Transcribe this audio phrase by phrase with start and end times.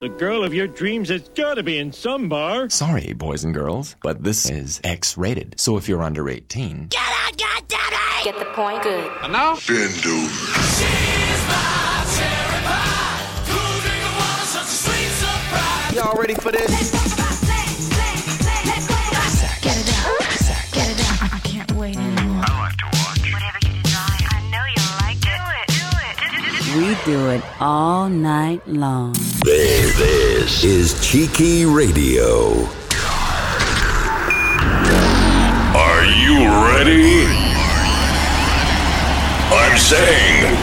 [0.00, 2.70] The girl of your dreams has got to be in some bar.
[2.70, 5.58] Sorry, boys and girls, but this is X rated.
[5.58, 8.22] So if you're under 18, Get out, goddammit!
[8.22, 8.84] Get the point?
[8.84, 9.10] Good.
[9.24, 9.56] And now?
[9.66, 10.28] Bend over.
[15.96, 17.27] Y'all ready for this?
[27.08, 27.42] Do it.
[27.58, 29.14] All night long.
[29.42, 32.66] This, this is Cheeky Radio.
[35.72, 36.36] Are you
[36.68, 37.24] ready?
[39.56, 40.54] I'm saying,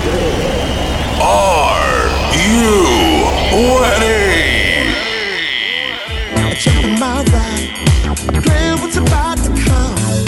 [1.19, 2.05] are
[2.37, 4.45] you ready?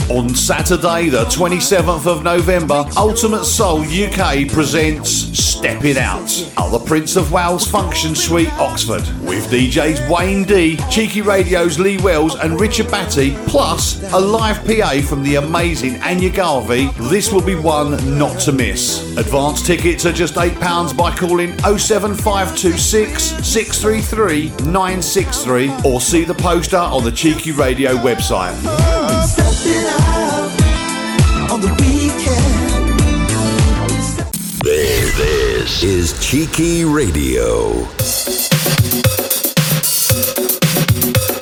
[0.09, 6.77] On Saturday, the 27th of November, Ultimate Soul UK presents Step It Out at the
[6.77, 12.61] Prince of Wales Function Suite, Oxford, with DJs Wayne D, Cheeky Radio's Lee Wells, and
[12.61, 16.91] Richard Batty, plus a live PA from the amazing Anya Garvey.
[17.09, 19.17] This will be one not to miss.
[19.17, 27.03] Advance tickets are just £8 by calling 07526 633 963 or see the poster on
[27.03, 28.53] the Cheeky Radio website.
[29.07, 29.57] This,
[35.67, 37.83] this is Cheeky Radio.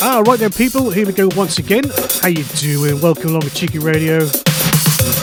[0.01, 0.89] Ah, right then, people.
[0.89, 1.83] Here we go once again.
[2.21, 2.99] How you doing?
[3.01, 4.27] Welcome along to Cheeky Radio.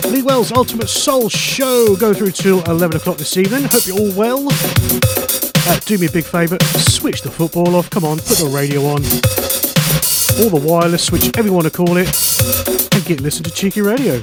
[0.09, 1.97] Lee Wells Ultimate Soul Show.
[1.97, 3.65] Go through till 11 o'clock this evening.
[3.65, 4.47] Hope you're all well.
[4.49, 6.57] Uh, do me a big favour.
[6.79, 7.91] Switch the football off.
[7.91, 9.03] Come on, put the radio on.
[10.39, 12.07] Or the wireless, whichever everyone to call it.
[12.95, 14.21] And get listen to Cheeky Radio.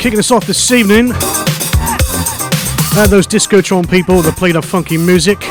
[0.00, 1.10] Kicking us off this evening.
[1.12, 5.42] Uh, those Discotron people that played our funky music.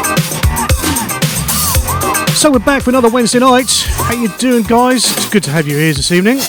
[2.36, 3.70] So we're back for another Wednesday night.
[3.70, 5.06] How you doing, guys?
[5.06, 6.40] It's good to have you here this evening.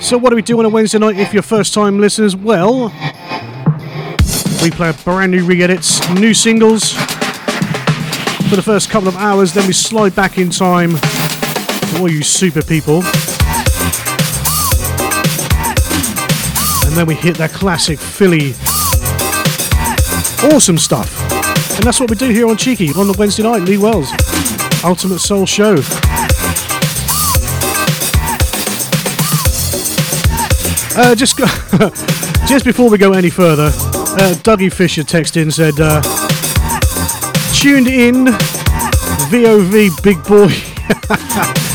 [0.00, 2.36] So what do we do on a Wednesday night if you're first time listeners?
[2.36, 2.90] Well,
[4.62, 6.92] we play brand new re-edits, new singles
[8.48, 12.22] for the first couple of hours, then we slide back in time for all you
[12.22, 13.02] super people.
[16.90, 18.50] And then we hit that classic Philly
[20.52, 21.08] awesome stuff.
[21.76, 24.10] And that's what we do here on Cheeky on the Wednesday night, Lee Wells,
[24.82, 25.76] Ultimate Soul Show.
[30.96, 31.38] Uh, just
[32.48, 36.02] just before we go any further, uh, Dougie Fisher texted in said, uh,
[37.54, 38.26] tuned in,
[39.30, 40.48] VOV Big Boy.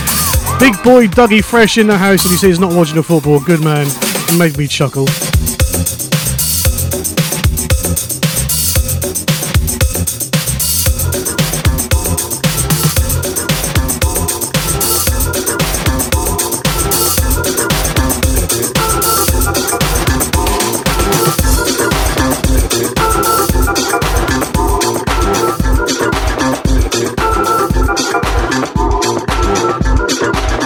[0.60, 3.40] Big boy Dougie Fresh in the house and he says he's not watching the football.
[3.40, 3.88] Good man.
[4.28, 5.06] It made me chuckle.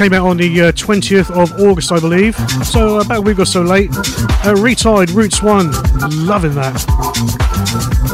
[0.00, 2.34] Came out on the uh, 20th of August, I believe.
[2.64, 3.90] So about a week or so late.
[4.46, 5.72] Uh, Retired Roots 1.
[6.26, 8.09] Loving that.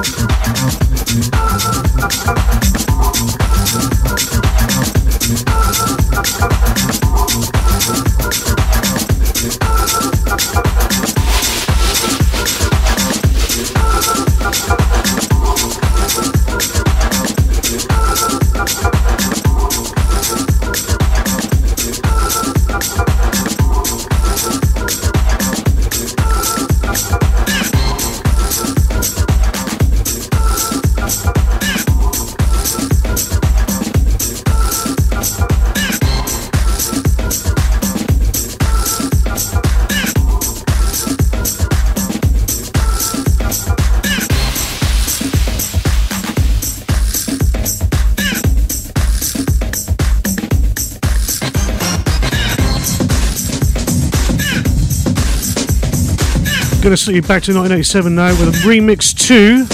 [56.87, 59.67] Gonna see you back to 1987 now with a remix to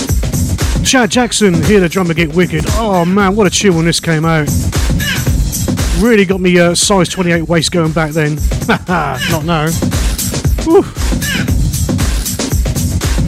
[0.82, 1.52] Chad Jackson.
[1.64, 2.64] Hear the drummer get wicked.
[2.68, 4.48] Oh man, what a tune when this came out.
[6.00, 8.38] Really got me uh, size 28 waist going back then.
[8.66, 9.68] Not now.
[10.64, 10.80] Whew.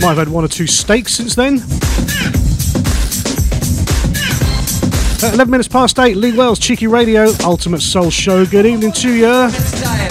[0.01, 1.61] Might have had one or two steaks since then.
[5.23, 8.47] Uh, 11 minutes past 8, Lee Wells, Cheeky Radio, Ultimate Soul Show.
[8.47, 10.04] Good evening to you.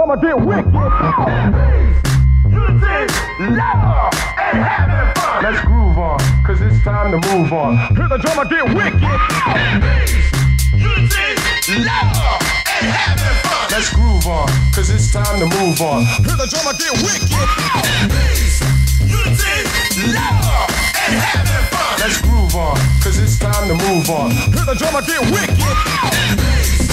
[0.00, 0.08] On.
[0.08, 0.74] Hear the drummer get wicked.
[3.40, 5.42] Love and having fun.
[5.42, 7.76] Let's groove on, cause it's time to move on.
[7.96, 9.02] Hear the drummer get wicked.
[11.84, 12.40] Love
[12.80, 13.66] and having fun.
[13.70, 16.04] Let's groove on, cause it's time to move on.
[16.24, 17.30] Hear the drummer get wicked.
[20.14, 20.70] Love
[21.06, 22.00] and having fun.
[22.00, 24.30] Let's groove on, cause it's time to move on.
[24.30, 26.89] Hear the drummer get wicked.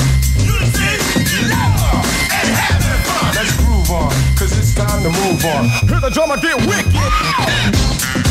[3.36, 5.70] Let's groove on, cause it's time to move on.
[5.88, 8.26] Hear the drummer get wicked.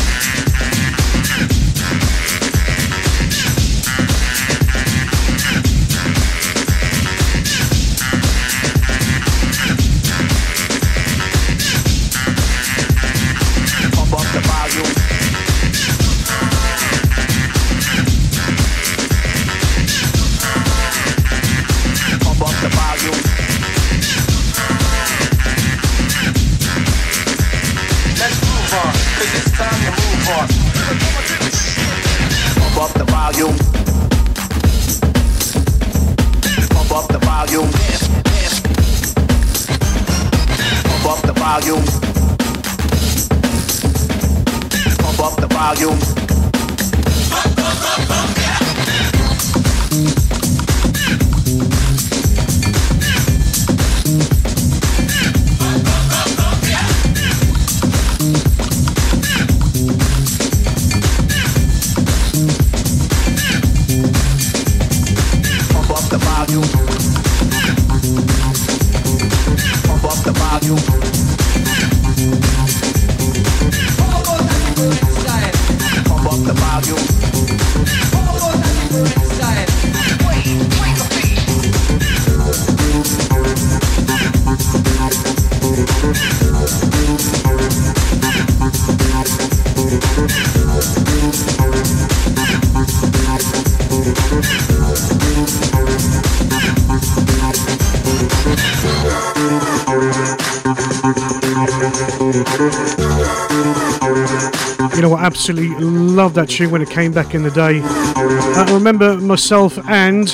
[106.37, 107.81] That tune when it came back in the day.
[107.81, 110.31] Uh, I remember myself and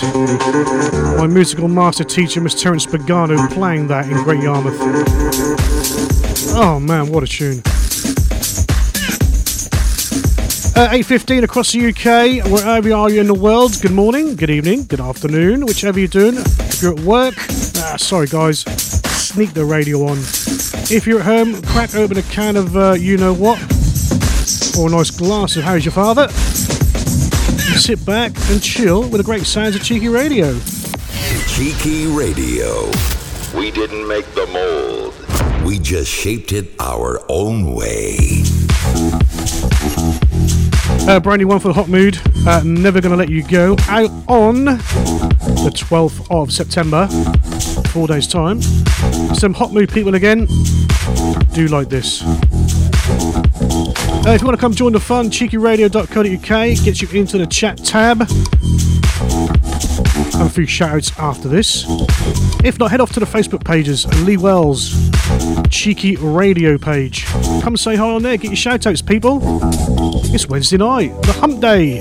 [1.17, 4.75] my musical master teacher, Miss Terence Pagano, playing that in Great Yarmouth.
[6.55, 7.59] Oh man, what a tune!
[10.75, 14.83] Uh, 8.15 across the UK, wherever you are in the world, good morning, good evening,
[14.83, 16.35] good afternoon, whichever you're doing.
[16.35, 17.35] If you're at work,
[17.77, 20.17] ah, sorry guys, sneak the radio on.
[20.91, 23.57] If you're at home, crack open a can of uh, you know what,
[24.77, 26.23] or a nice glass of How's Your Father.
[26.23, 30.59] And sit back and chill with the great sounds of Cheeky Radio.
[31.47, 32.89] Cheeky Radio.
[33.55, 35.13] We didn't make the mold.
[35.65, 38.43] We just shaped it our own way.
[41.07, 42.19] Uh, brand new one for the Hot Mood.
[42.47, 43.75] Uh, Never Gonna Let You Go.
[43.87, 47.07] Out on the 12th of September.
[47.89, 48.61] Four days' time.
[49.35, 50.47] Some Hot Mood people again.
[51.53, 52.23] Do like this.
[54.25, 57.77] Uh, if you want to come join the fun, cheekyradio.co.uk gets you into the chat
[57.79, 58.19] tab.
[60.37, 61.83] Have a few shoutouts after this.
[62.63, 65.11] If not, head off to the Facebook pages Lee Wells
[65.69, 67.25] Cheeky Radio page.
[67.63, 69.39] Come say hi on there, get your shoutouts, people.
[70.33, 71.99] It's Wednesday night, the hump day.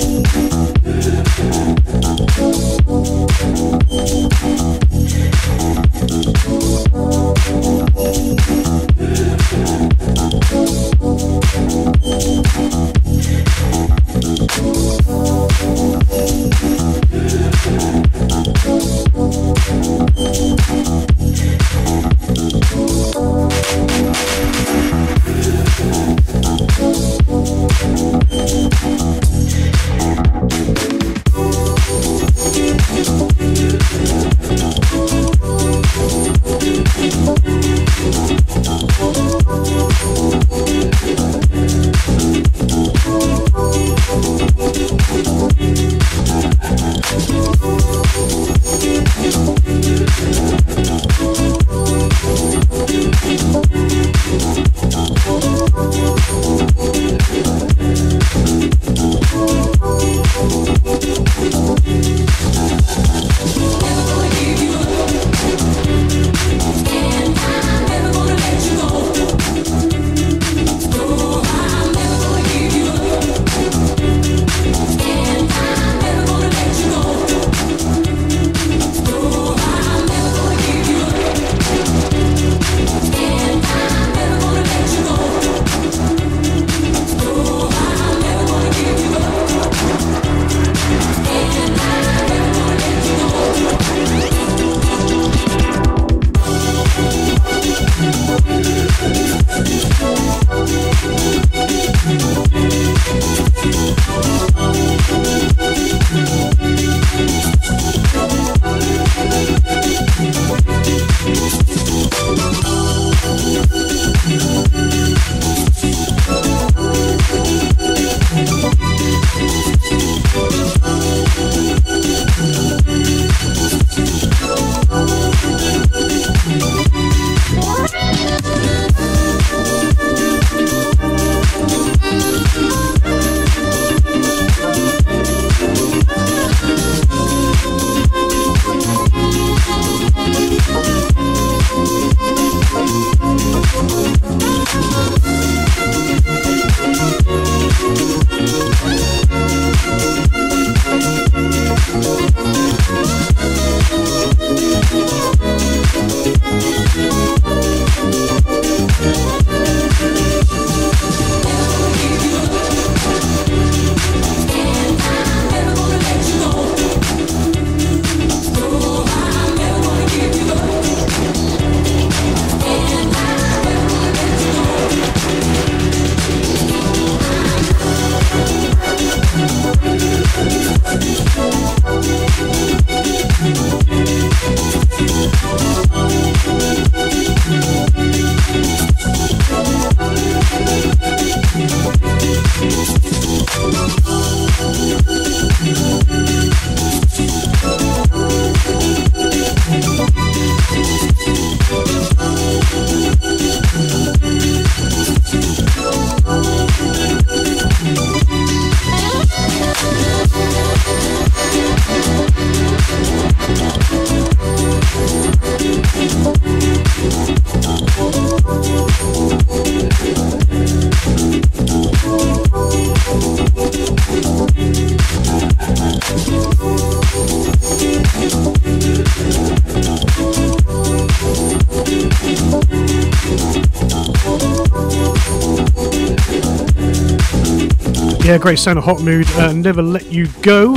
[238.42, 239.30] Great sound of Hot Mood.
[239.36, 240.72] Uh, Never Let You Go.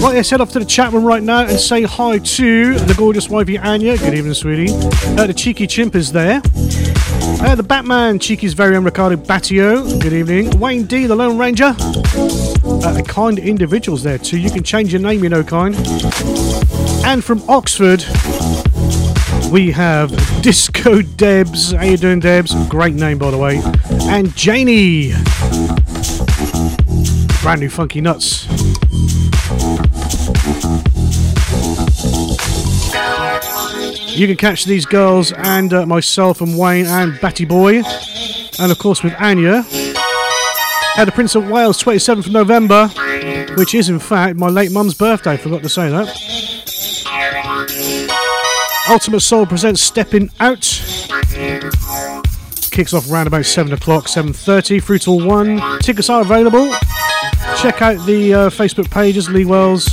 [0.00, 2.94] Right, let's head off to the chat room right now and say hi to the
[2.96, 3.98] gorgeous wifey Anya.
[3.98, 4.72] Good evening, sweetie.
[4.72, 6.40] Uh, the cheeky chimp is there.
[7.40, 10.00] Uh, the Batman, Cheeky's very own Ricardo Battio.
[10.00, 10.60] Good evening.
[10.60, 11.74] Wayne D, the Lone Ranger.
[11.76, 14.38] Uh, kind individuals there too.
[14.38, 15.74] You can change your name, you know, kind.
[17.04, 18.04] And from Oxford,
[19.50, 20.10] we have
[20.42, 21.72] Disco Debs.
[21.72, 22.54] How you doing, Debs?
[22.68, 23.60] Great name, by the way.
[24.08, 25.12] And Janie.
[27.48, 28.46] Brand new Funky Nuts.
[34.14, 37.82] You can catch these girls and uh, myself and Wayne and Batty Boy,
[38.58, 39.64] and of course with Anya
[40.98, 42.88] at the Prince of Wales 27th of November,
[43.56, 45.38] which is in fact my late mum's birthday.
[45.38, 46.06] Forgot to say that.
[48.90, 50.64] Ultimate Soul presents Stepping Out.
[52.70, 55.78] Kicks off around about 7 o'clock, 7.30 through till 1.
[55.78, 56.74] Tickets are available.
[57.60, 59.88] Check out the uh, Facebook pages, Lee Wells,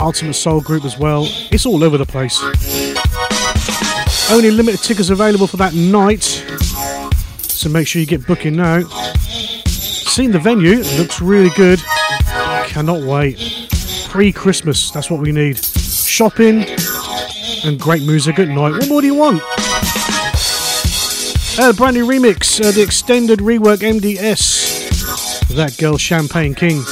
[0.00, 1.28] Ultimate Soul Group as well.
[1.52, 2.42] It's all over the place.
[4.28, 6.24] Only limited tickets available for that night,
[7.40, 8.80] so make sure you get booking now.
[9.68, 11.80] Seen the venue, looks really good.
[12.66, 13.68] Cannot wait.
[14.08, 15.56] Pre Christmas, that's what we need.
[15.58, 16.64] Shopping
[17.64, 18.72] and great music at night.
[18.72, 19.40] What more do you want?
[21.60, 24.67] Uh, brand new remix, uh, the extended rework MDS.
[25.58, 26.84] That girl, Champagne King.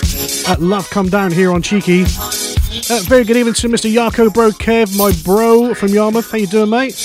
[0.48, 2.02] At Love Come Down here on Cheeky.
[2.02, 3.88] Uh, very good evening to Mr.
[3.88, 6.32] Yarko Bro Kev, my bro from Yarmouth.
[6.32, 6.96] How you doing, mate?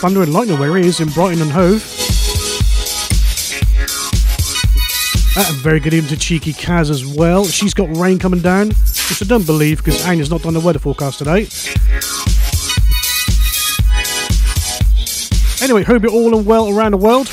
[0.00, 1.84] Thunder and lightning where he is in Brighton and Hove.
[5.36, 7.44] Uh, very good evening to Cheeky Kaz as well.
[7.44, 10.78] She's got rain coming down, which I don't believe because Anya's not done the weather
[10.78, 11.48] forecast today.
[15.62, 17.28] Anyway, hope you're all and well around the world.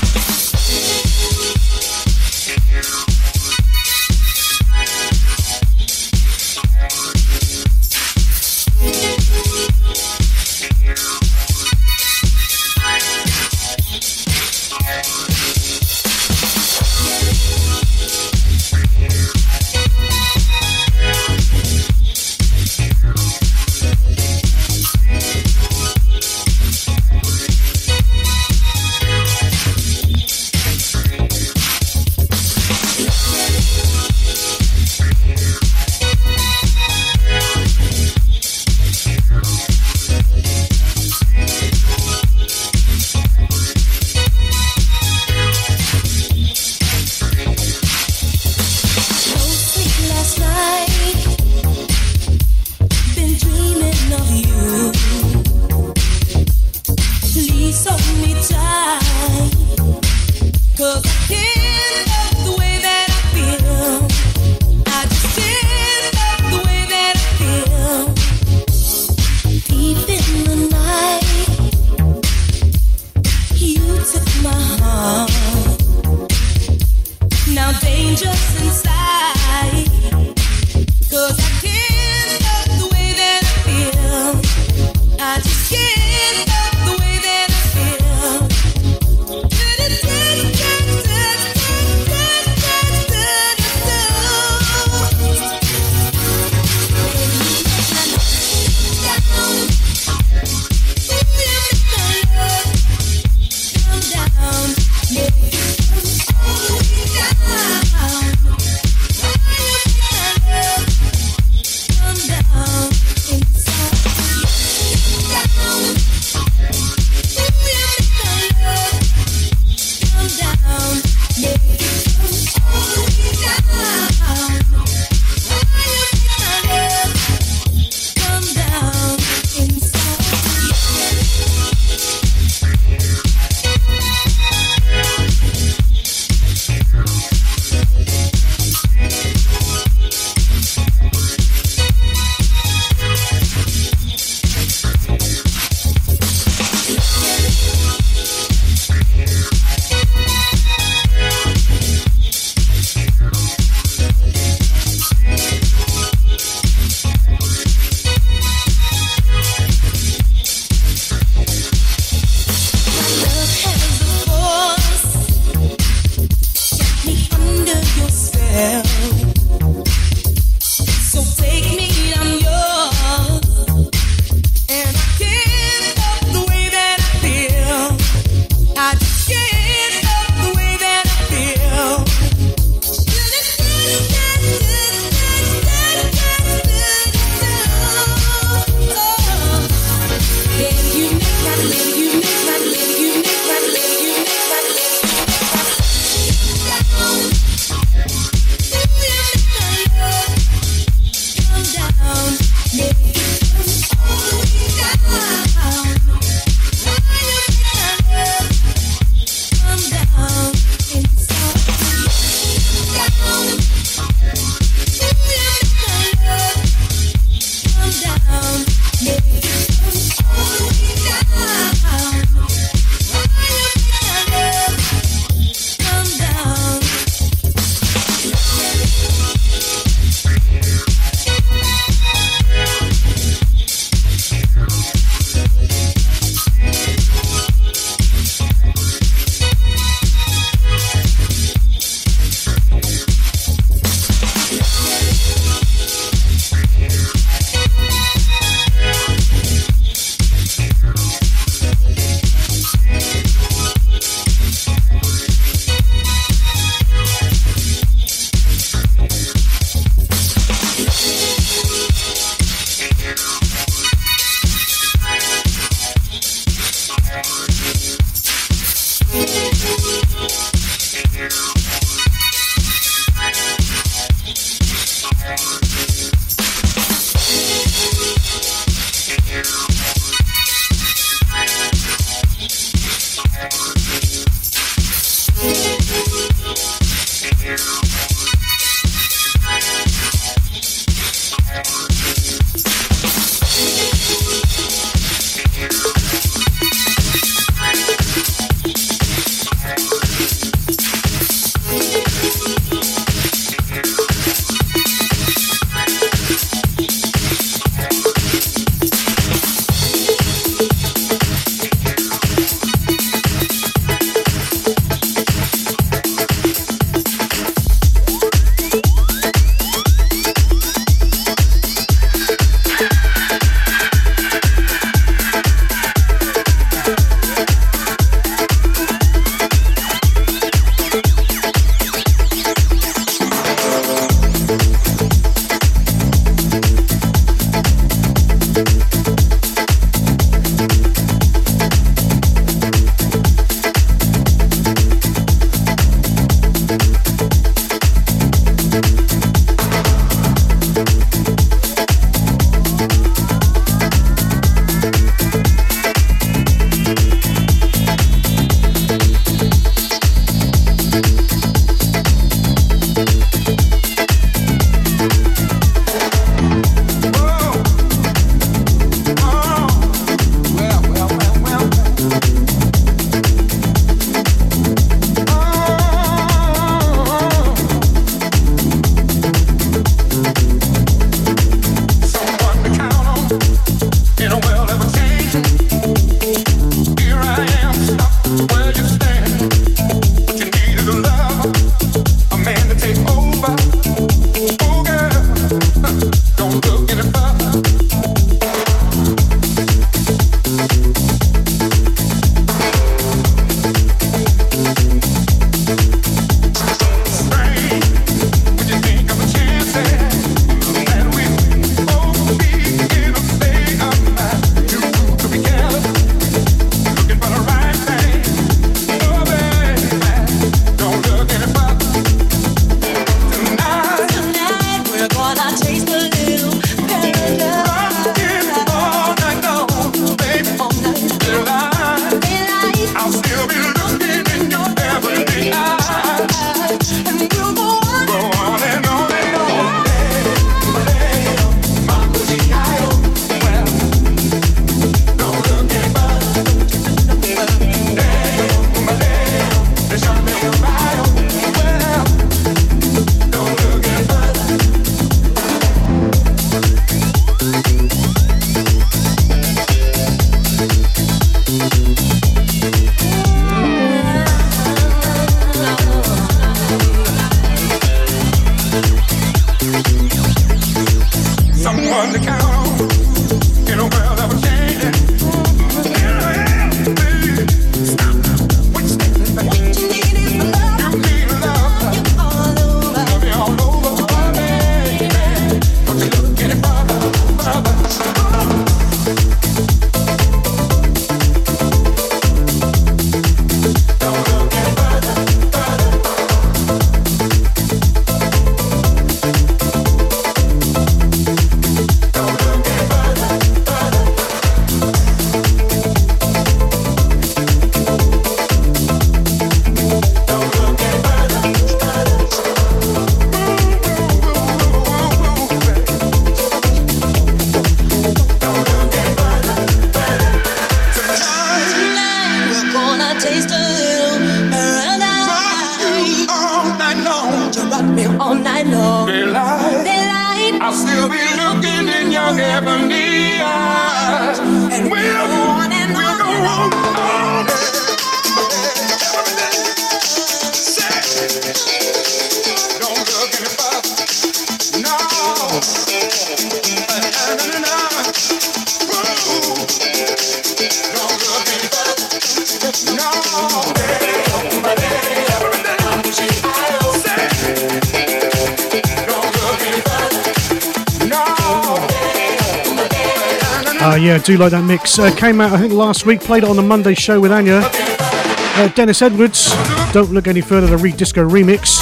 [564.24, 564.98] Do like that mix.
[564.98, 566.20] Uh, came out, I think, last week.
[566.20, 567.60] Played it on the Monday show with Anya.
[567.62, 569.52] Uh, Dennis Edwards,
[569.92, 571.80] Don't Look Any Further, the Redisco remix.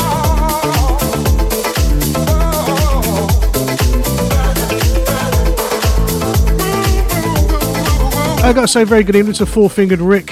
[8.43, 10.31] I gotta say, very good evening to Four Fingered Rick.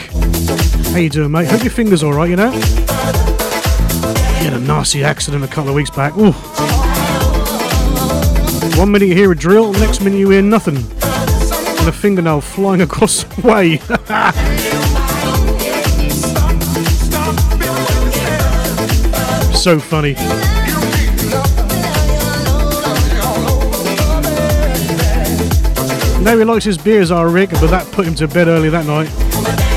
[0.90, 1.46] How you doing, mate?
[1.46, 2.50] Hope your finger's alright, you know?
[2.50, 2.58] You
[4.46, 6.16] had a nasty accident a couple of weeks back.
[6.16, 6.32] Ooh.
[8.76, 10.84] One minute you hear a drill, next minute you hear nothing
[11.80, 13.78] and a fingernail flying across the way.
[19.54, 20.14] so funny.
[26.22, 28.84] Now he likes his beers, our Rick, but that put him to bed early that
[28.84, 29.69] night.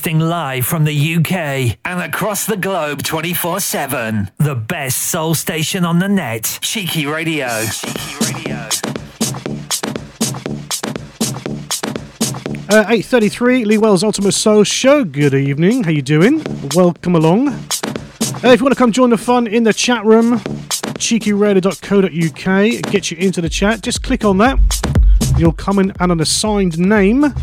[0.00, 4.30] Broadcasting live from the UK and across the globe 24 7.
[4.38, 6.58] The best soul station on the net.
[6.62, 7.48] Cheeky Radio.
[7.66, 8.56] Cheeky Radio.
[12.70, 15.04] Uh, 8.33, Lee Wells Ultimate Soul Show.
[15.04, 15.84] Good evening.
[15.84, 16.42] How you doing?
[16.74, 17.48] Welcome along.
[17.48, 17.58] Uh,
[18.44, 20.38] if you want to come join the fun in the chat room,
[20.96, 23.82] cheekyradio.co.uk get you into the chat.
[23.82, 24.58] Just click on that.
[25.36, 27.34] You'll come in and an assigned name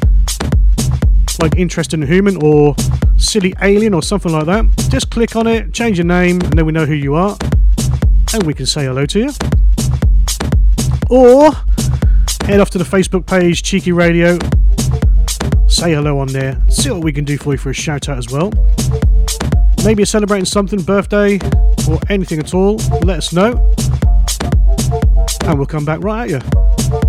[1.39, 2.75] like Interesting Human or
[3.17, 6.65] Silly Alien or something like that, just click on it, change your name, and then
[6.65, 7.37] we know who you are,
[8.33, 9.29] and we can say hello to you.
[11.09, 11.51] Or
[12.45, 14.37] head off to the Facebook page, Cheeky Radio,
[15.67, 18.17] say hello on there, see what we can do for you for a shout out
[18.17, 18.51] as well.
[19.83, 21.39] Maybe you're celebrating something, birthday,
[21.89, 23.51] or anything at all, let us know,
[25.45, 27.06] and we'll come back right at you.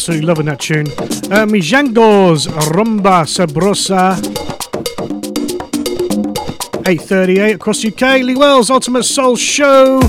[0.00, 0.86] Absolutely loving that tune.
[1.30, 4.16] Uh, Mijangos Rumba Sabrosa.
[6.84, 8.22] 8.38 across UK.
[8.22, 10.00] Lee Wells Ultimate Soul Show.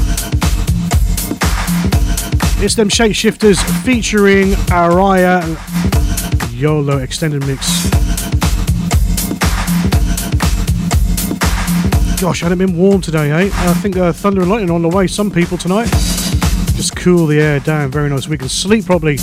[2.63, 5.41] It's them Shapeshifters featuring Araya
[6.53, 7.89] YOLO extended mix.
[12.21, 13.49] Gosh, hadn't been warm today, eh?
[13.51, 15.07] I think uh, thunder and lightning on the way.
[15.07, 15.89] Some people tonight.
[16.77, 17.91] Just cool the air down.
[17.91, 18.29] Very nice.
[18.29, 19.17] We can sleep properly.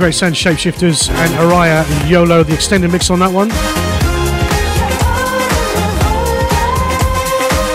[0.00, 3.50] Great sound, Shapeshifters, and Araya and YOLO, the extended mix on that one.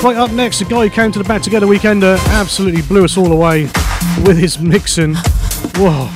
[0.04, 3.16] Right up next, a guy who came to the Back Together Weekender absolutely blew us
[3.16, 3.66] all away
[4.26, 5.14] with his mixing.
[5.76, 6.10] Whoa.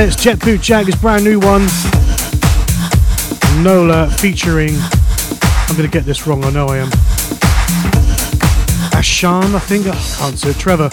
[0.00, 1.66] It's Jet Boot Jack, his brand new one.
[3.62, 4.74] Nola featuring,
[5.68, 6.88] I'm going to get this wrong, I know I am.
[8.96, 9.86] Ashan, I think.
[9.86, 10.54] I can't say.
[10.54, 10.88] Trevor.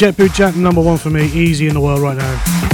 [0.00, 1.26] Jet Boot Jack, number one for me.
[1.26, 2.69] Easy in the world right now.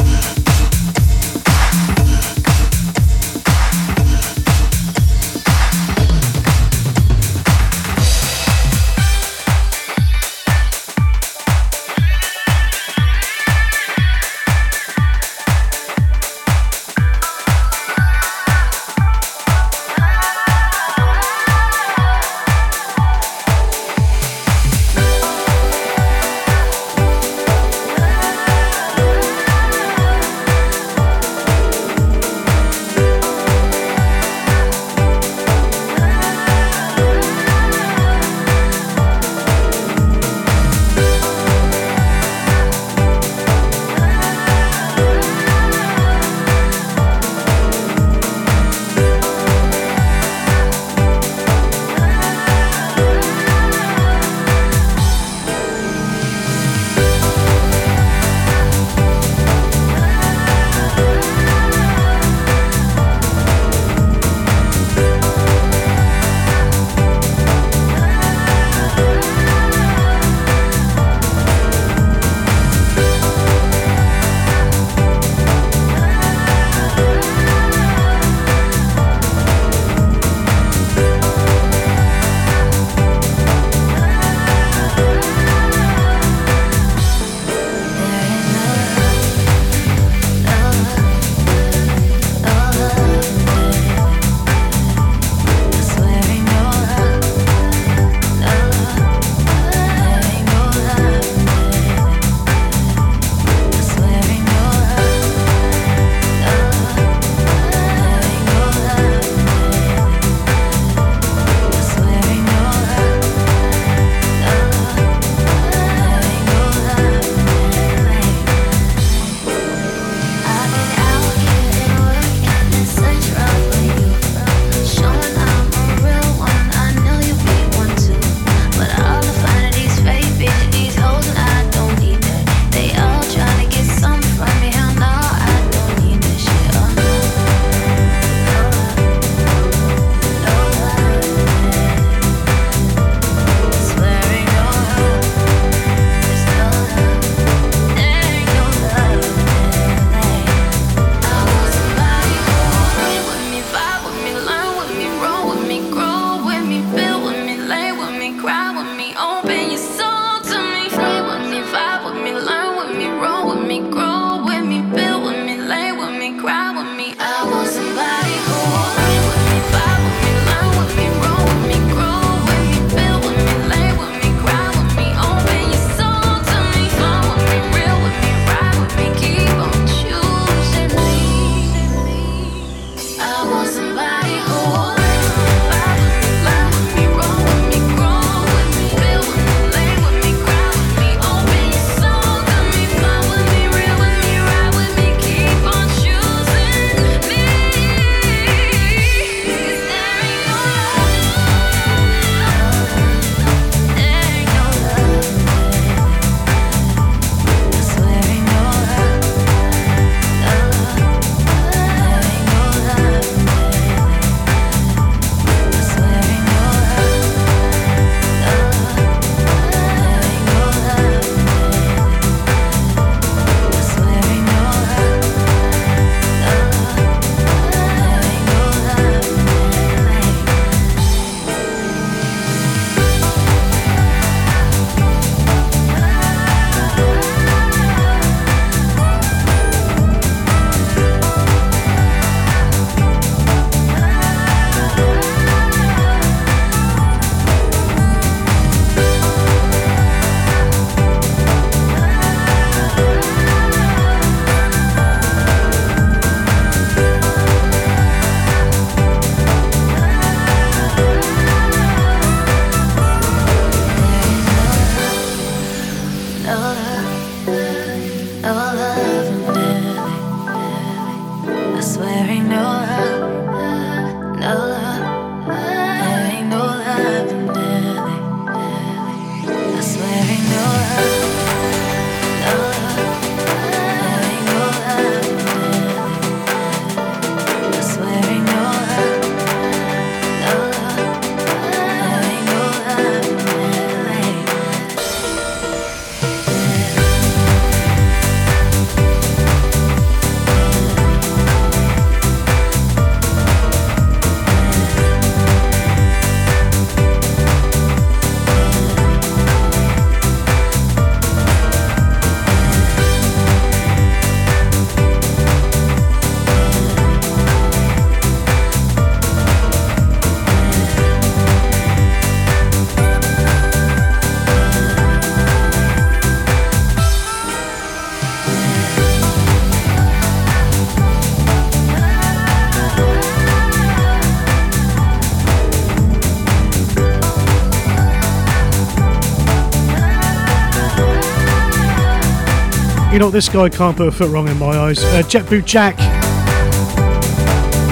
[343.17, 345.03] You know, this guy can't put a foot wrong in my eyes.
[345.03, 345.95] Uh, Jet Boot Jack.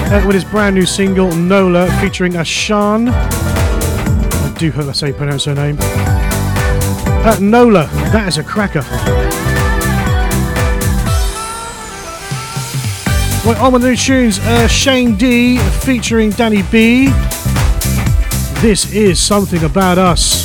[0.07, 3.09] Uh, with his brand new single Nola featuring Ashan.
[3.09, 5.77] I do hope that's how you pronounce her name.
[5.79, 8.81] Uh, Nola, that is a cracker.
[13.49, 14.37] Right, on with the new tunes.
[14.37, 17.07] Uh, Shane D featuring Danny B.
[18.61, 20.44] This is something about us.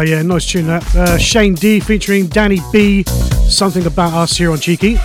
[0.00, 0.96] Oh yeah, nice tune that.
[0.96, 3.02] Uh, Shane D featuring Danny B.
[3.46, 4.96] Something about us here on Cheeky.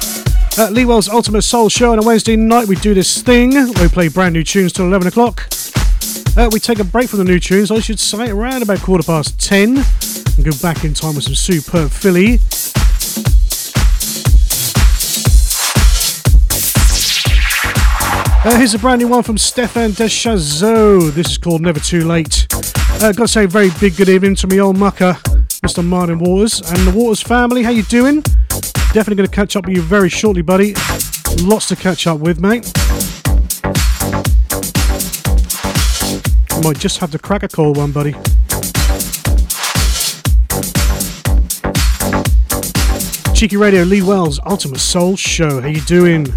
[0.57, 3.49] At Lee Wells Ultimate Soul Show on a Wednesday night, we do this thing.
[3.49, 5.49] We play brand new tunes till 11 o'clock.
[6.37, 9.03] Uh, we take a break from the new tunes, I should say, around about quarter
[9.03, 12.39] past 10, and go back in time with some superb Philly.
[18.45, 21.11] Uh, here's a brand new one from Stefan Deschazeau.
[21.11, 22.44] This is called Never Too Late.
[23.01, 25.13] Uh, got to say very big good evening to my old mucker,
[25.63, 25.85] Mr.
[25.85, 27.61] Martin Waters, and the Waters family.
[27.61, 28.21] How you doing?
[28.93, 30.73] Definitely going to catch up with you very shortly, buddy.
[31.41, 32.71] Lots to catch up with, mate.
[36.63, 38.15] Might just have to crack a cold one, buddy.
[43.35, 45.61] Cheeky Radio, Lee Wells, Ultimate Soul Show.
[45.61, 46.33] How you doing?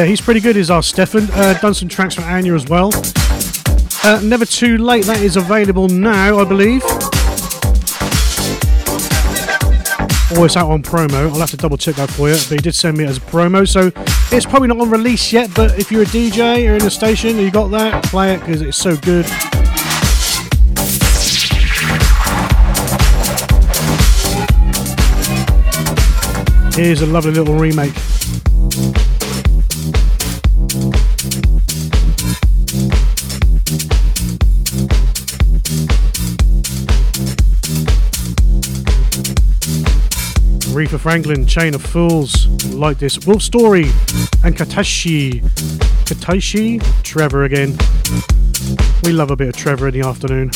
[0.00, 1.28] Yeah, he's pretty good, is our Stefan.
[1.30, 2.90] Uh, done some tracks for Anya as well.
[4.02, 6.82] Uh, Never Too Late, that is available now, I believe.
[10.38, 11.30] Or it's out on promo.
[11.30, 12.36] I'll have to double check that for you.
[12.36, 13.92] But he did send me as a promo, so
[14.34, 15.54] it's probably not on release yet.
[15.54, 18.62] But if you're a DJ or in a station you got that, play it because
[18.62, 19.26] it's so good.
[26.74, 27.92] Here's a lovely little remake.
[40.90, 43.24] Aretha Franklin, Chain of Fools, like this.
[43.24, 43.84] Wolf Story
[44.42, 45.40] and Katashi.
[46.04, 46.82] Katashi?
[47.04, 47.78] Trevor again.
[49.04, 50.50] We love a bit of Trevor in the afternoon.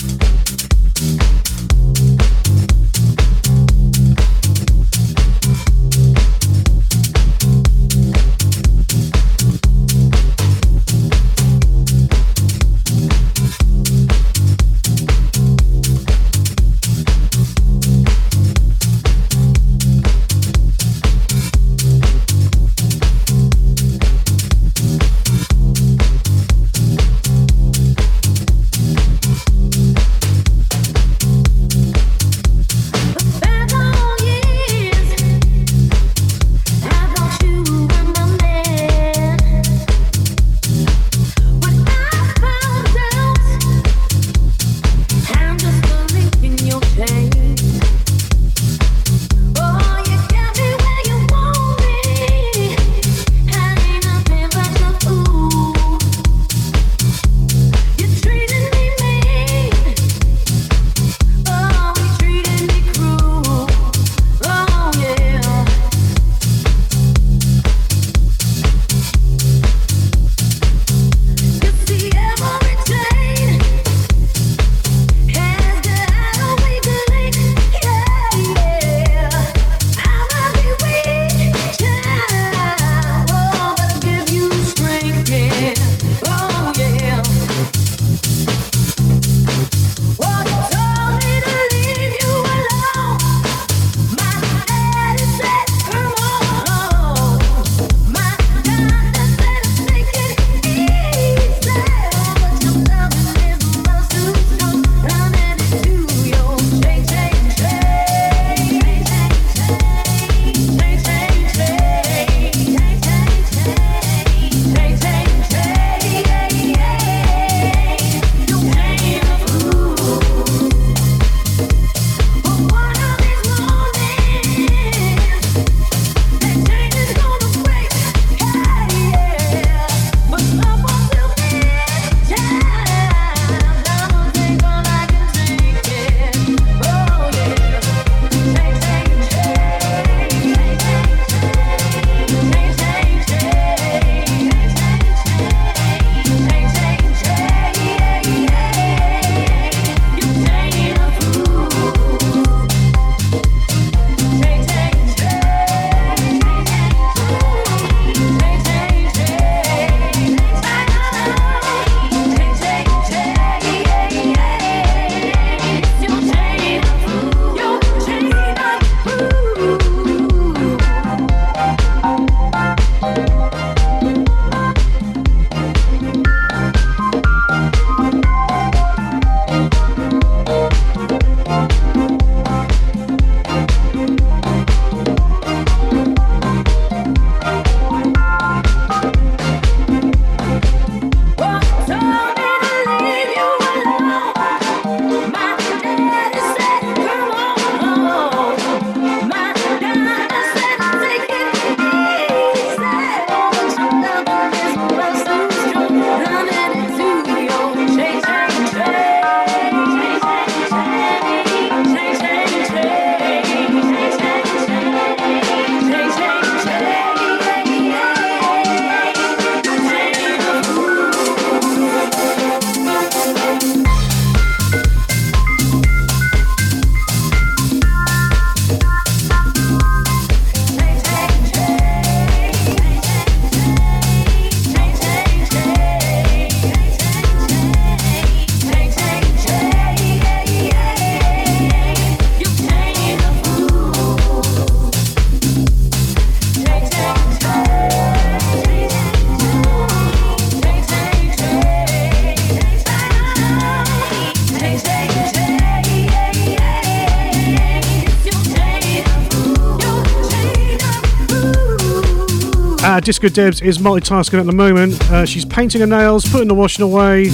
[263.05, 264.99] Disco Debs is multitasking at the moment.
[265.11, 267.29] Uh, she's painting her nails, putting the washing away,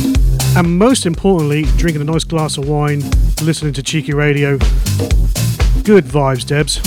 [0.57, 3.05] and most importantly, drinking a nice glass of wine,
[3.41, 4.59] listening to cheeky radio.
[5.85, 6.81] Good vibes, Debs.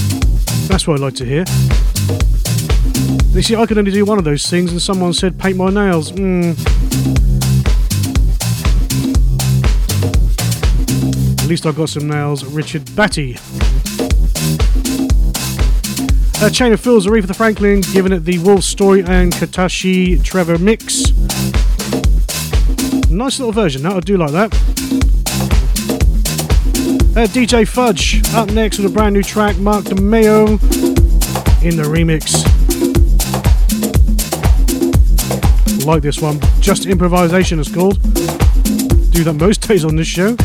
[0.67, 1.45] That's what I like to hear.
[3.33, 5.69] You see, I could only do one of those things, and someone said paint my
[5.69, 6.11] nails.
[6.11, 6.59] Mm.
[11.41, 12.43] At least I've got some nails.
[12.43, 13.37] Richard Batty.
[16.43, 21.11] A chain of fills, Aretha Franklin, giving it the Wolf Story and Katashi Trevor mix.
[23.09, 24.53] Nice little version, that I do like that.
[27.15, 30.61] Uh, DJ Fudge up next with a brand new track, Mark DeMeo
[31.63, 32.43] in the remix.
[35.85, 38.01] Like this one, just improvisation is called.
[39.11, 40.35] Do that most days on this show.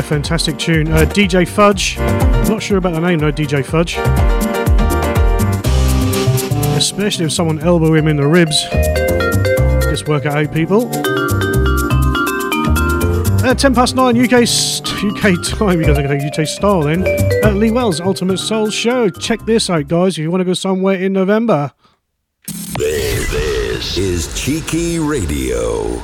[0.00, 0.90] Fantastic tune.
[0.90, 1.98] Uh, DJ Fudge.
[2.48, 3.98] Not sure about the name though, DJ Fudge.
[6.76, 8.62] Especially if someone elbow him in the ribs.
[9.90, 10.90] Just work it out, people.
[13.44, 17.02] Uh, 10 past 9 UK, UK time, because I got UK style then.
[17.58, 19.10] Lee Wells Ultimate Soul Show.
[19.10, 21.72] Check this out, guys, if you want to go somewhere in November.
[22.76, 26.02] This is Cheeky Radio.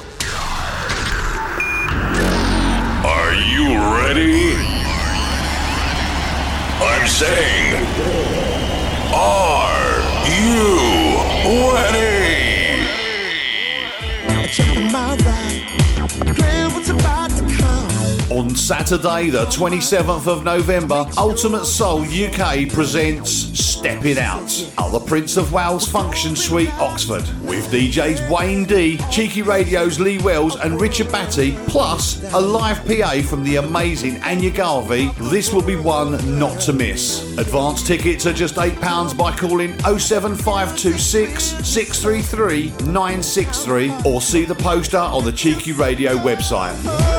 [18.69, 25.39] Saturday, the 27th of November, Ultimate Soul UK presents Step It Out at the Prince
[25.39, 31.11] of Wales Function Suite, Oxford, with DJs Wayne D, Cheeky Radio's Lee Wells, and Richard
[31.11, 35.13] Batty, plus a live PA from the amazing Anya Garvey.
[35.31, 37.23] This will be one not to miss.
[37.39, 45.25] Advance tickets are just £8 by calling 07526 633 963 or see the poster on
[45.25, 47.18] the Cheeky Radio website.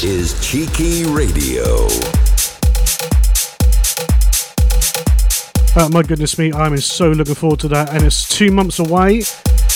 [0.00, 1.64] This is Cheeky Radio.
[5.76, 9.22] Oh, my goodness me, I'm so looking forward to that, and it's two months away.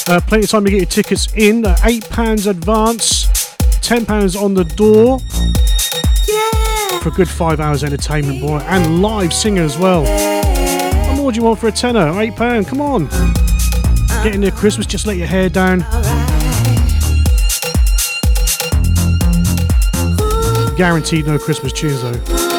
[0.06, 1.64] Uh, plenty of time to get your tickets in.
[1.64, 3.26] Uh, £8 advance,
[3.80, 5.18] £10 on the door.
[6.28, 7.00] Yeah.
[7.00, 10.02] For a good five hours entertainment, boy, and live singer as well.
[11.08, 12.12] What more do you want for a tenner?
[12.12, 13.08] £8, come on.
[14.22, 15.80] Getting near Christmas, just let your hair down.
[20.76, 22.51] Guaranteed no Christmas tunes though.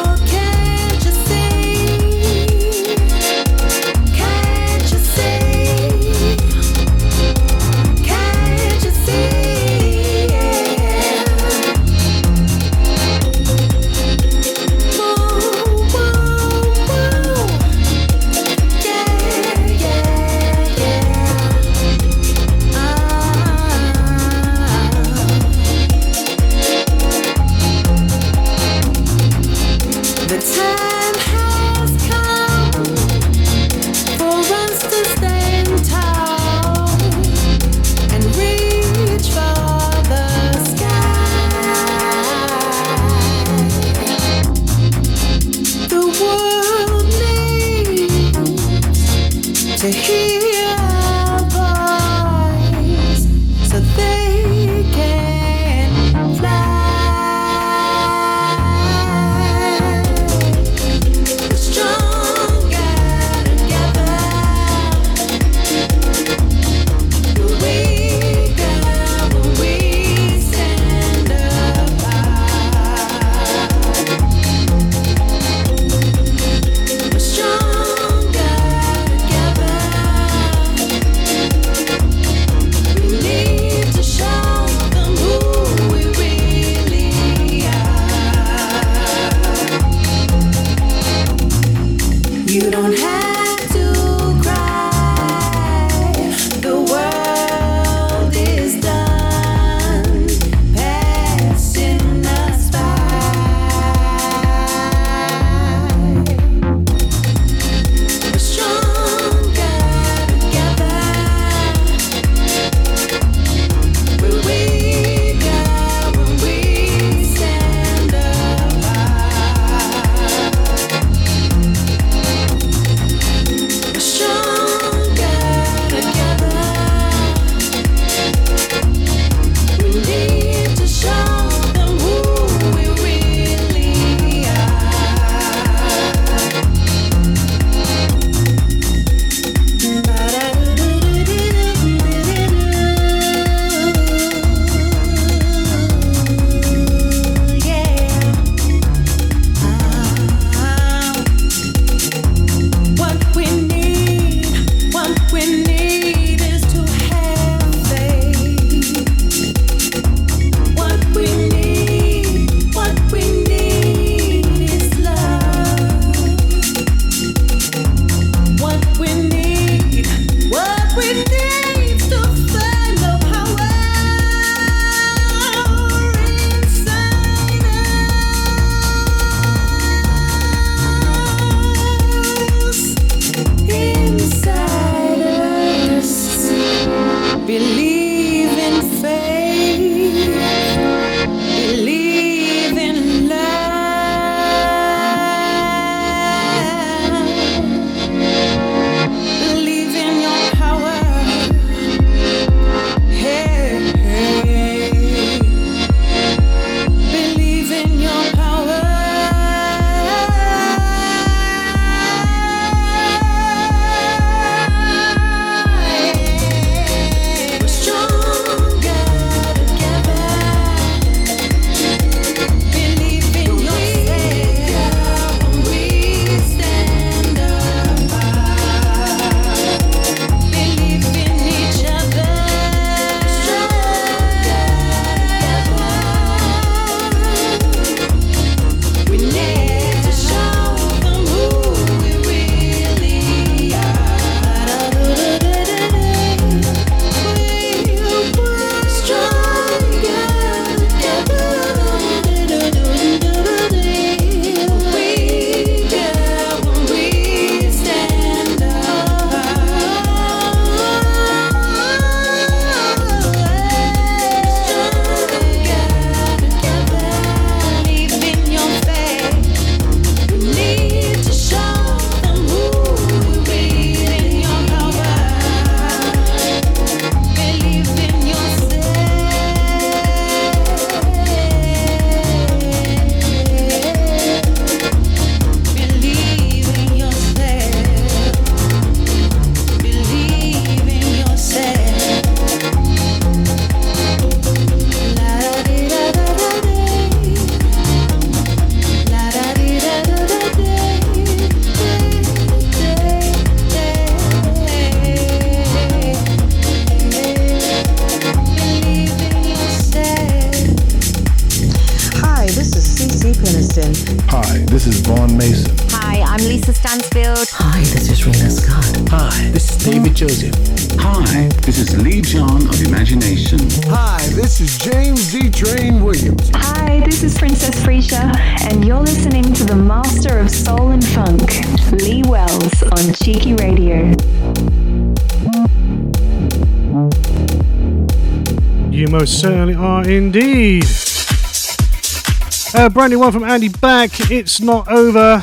[342.94, 344.30] Brand new one from Andy Back.
[344.30, 345.38] It's not over.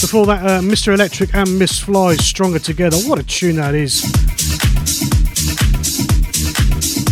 [0.00, 0.94] Before that, uh, Mr.
[0.94, 2.96] Electric and Miss Fly stronger together.
[3.00, 4.02] What a tune that is.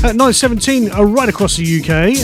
[0.02, 2.14] At 9:17, uh, right across the UK.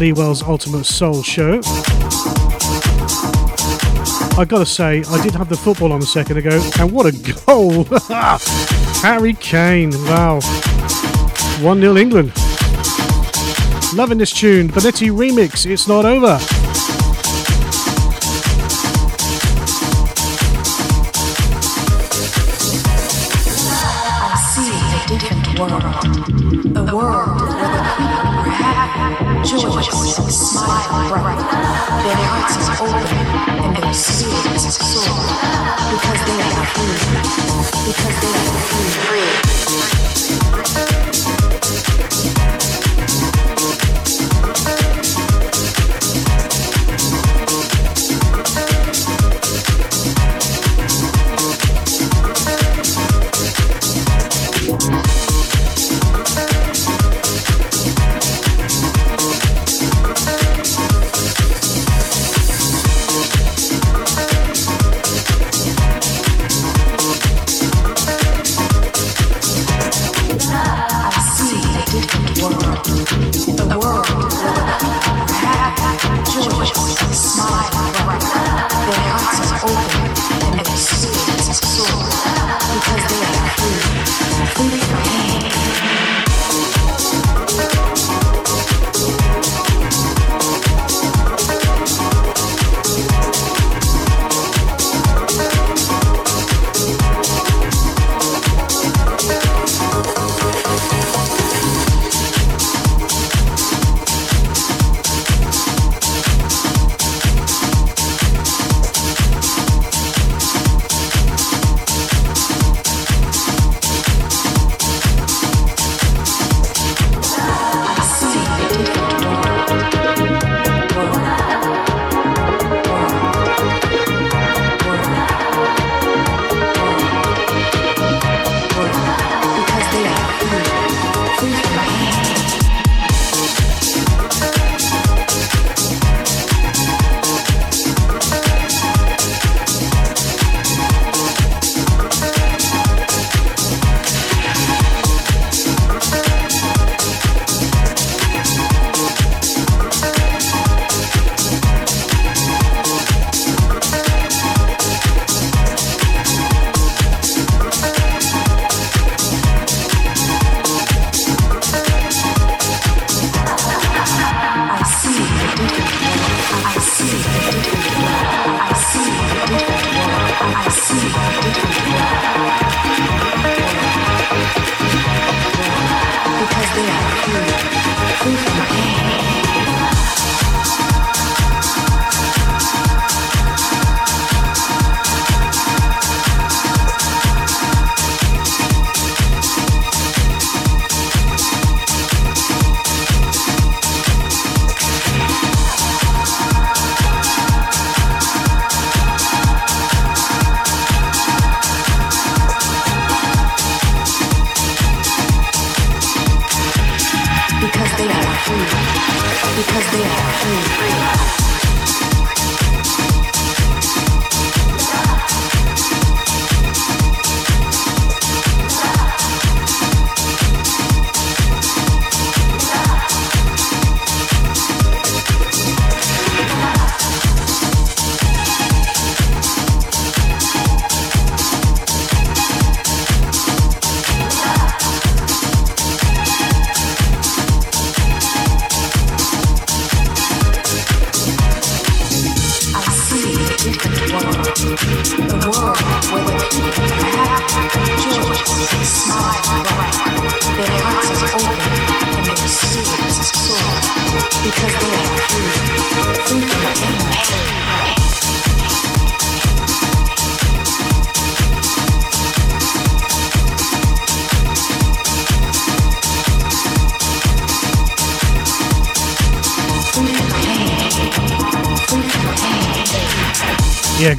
[0.00, 1.60] Lee Wells' Ultimate Soul Show.
[4.38, 7.12] I gotta say, I did have the football on a second ago, and what a
[7.44, 7.86] goal!
[9.02, 10.38] Harry Kane, wow.
[11.60, 12.32] 1 0 England.
[13.96, 16.38] Loving this tune, Benetti remix, it's not over.
[30.32, 31.38] Smile bright.
[32.02, 33.26] Their hearts are open
[33.64, 35.20] and their spirits soar.
[35.92, 36.96] Because they are free.
[37.86, 39.81] Because they are free.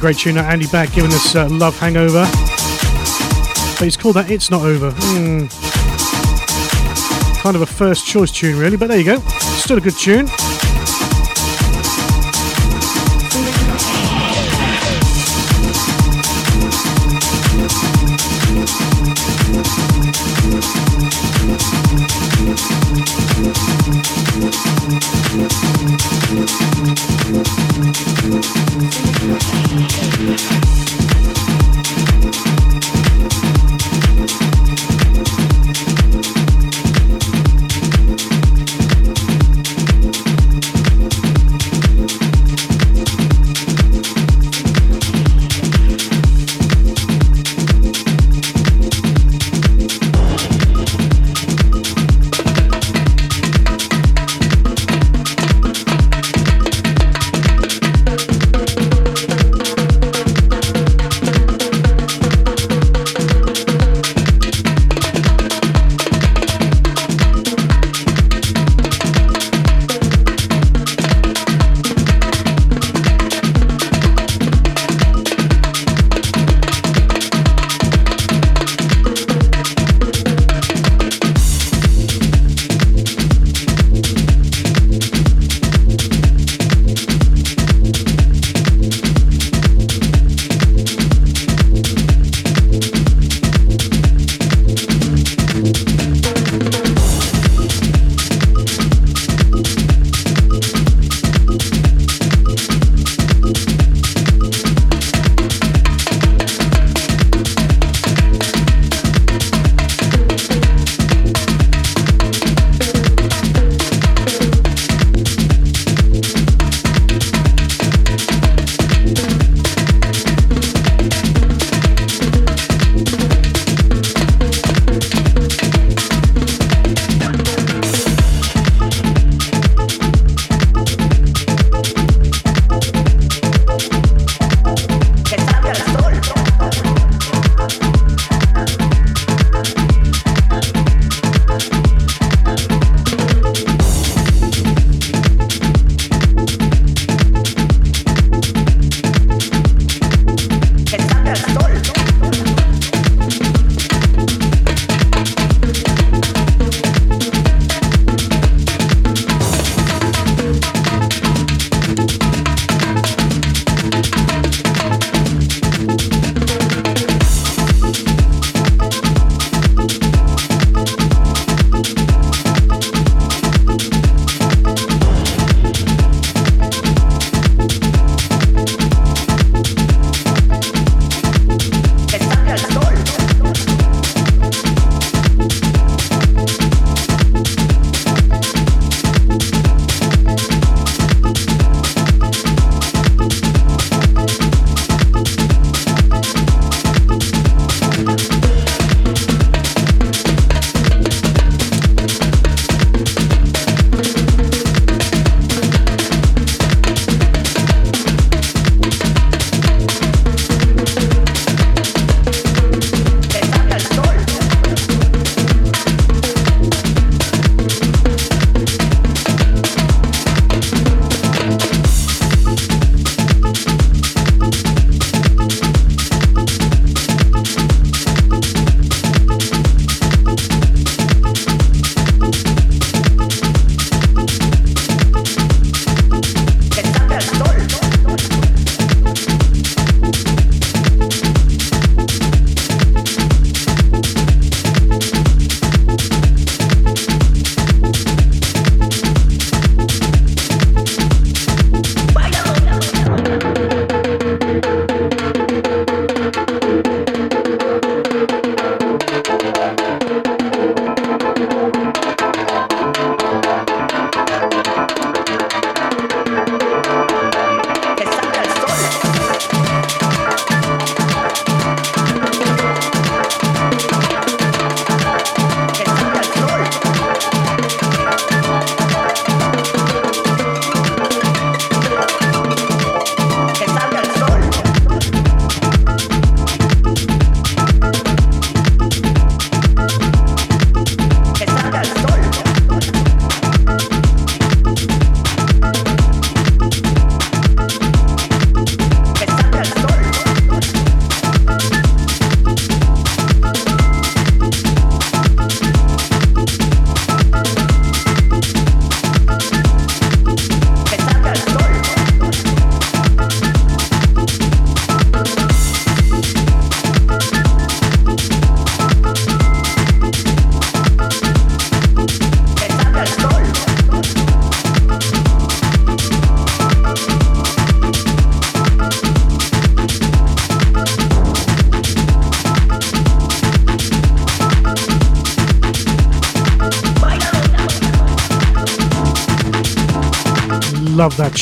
[0.04, 0.36] Great tune.
[0.36, 2.26] Andy Back giving us uh, Love Hangover.
[3.78, 4.90] But he's called that It's Not Over.
[4.94, 5.46] Hmm.
[7.40, 9.18] Kind of a first choice tune, really, but there you go.
[9.30, 10.26] Still a good tune.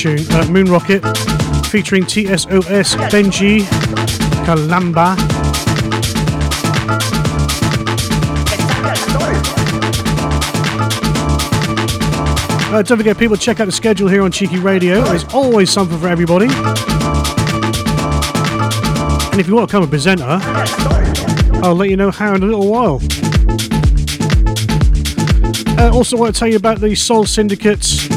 [0.02, 0.26] Tune.
[0.32, 1.00] Uh, Moon Rocket
[1.68, 3.60] featuring TSOS Benji
[4.44, 5.14] Kalamba.
[12.72, 15.02] Uh, don't forget, people, check out the schedule here on Cheeky Radio.
[15.02, 16.46] There's always something for everybody.
[19.30, 20.40] And if you want to become a presenter,
[21.62, 23.00] I'll let you know how in a little while.
[25.78, 28.08] Uh, also, want to tell you about the Soul Syndicates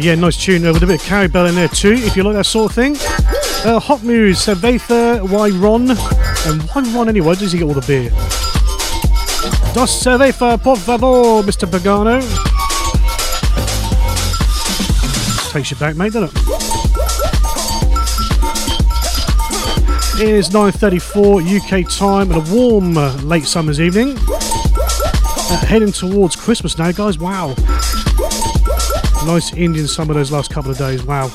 [0.04, 2.36] Yeah, nice tune with a bit of Carrie Bell in there too, if you like
[2.36, 2.96] that sort of thing.
[3.66, 5.92] Uh, Hot Muse, Cerveza, Why Ron?
[5.92, 7.36] And why Ron anyway?
[7.36, 8.10] Does he get all the beer?
[9.74, 11.68] Dos cerveza, por favor, Mr.
[11.68, 12.20] Pagano.
[15.52, 16.62] Takes you back, mate, doesn't it?
[20.22, 24.16] It is 9.34 UK time and a warm uh, late summer's evening.
[24.28, 27.18] Uh, heading towards Christmas now, guys.
[27.18, 27.56] Wow.
[29.26, 31.04] Nice Indian summer those last couple of days.
[31.04, 31.32] Wow.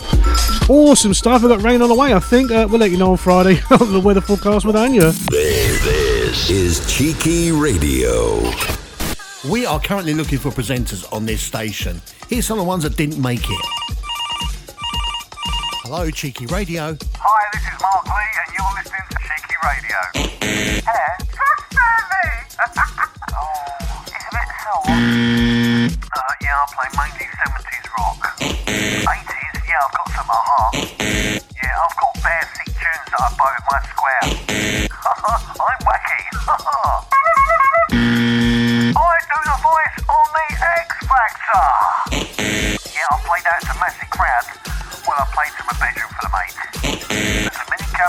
[0.69, 1.43] Awesome stuff.
[1.43, 2.51] We've got rain on the way, I think.
[2.51, 5.13] Uh, we'll let you know on Friday on the weather forecast with Anya.
[5.31, 8.41] This, this is Cheeky Radio.
[9.49, 12.03] We are currently looking for presenters on this station.
[12.29, 13.61] Here's some of the ones that didn't make it.
[15.85, 16.97] Hello, Cheeky Radio.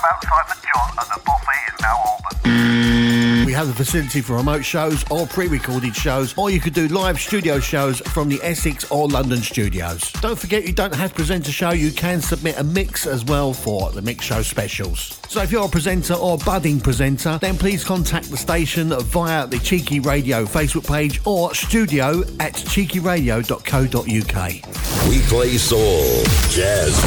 [0.09, 3.16] Outside for John, and the buffet is now open.
[3.47, 7.17] We have the facility for remote shows or pre-recorded shows, or you could do live
[7.17, 10.11] studio shows from the Essex or London studios.
[10.19, 13.23] Don't forget you don't have to present a show, you can submit a mix as
[13.23, 15.17] well for the mix show specials.
[15.29, 19.59] So if you're a presenter or budding presenter, then please contact the station via the
[19.59, 25.09] Cheeky Radio Facebook page or studio at cheekyradio.co.uk.
[25.09, 27.01] We play soul, jazz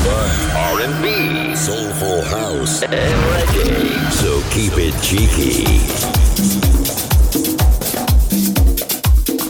[0.56, 4.10] R&B, soulful house, and reggae.
[4.12, 6.19] So keep it cheeky.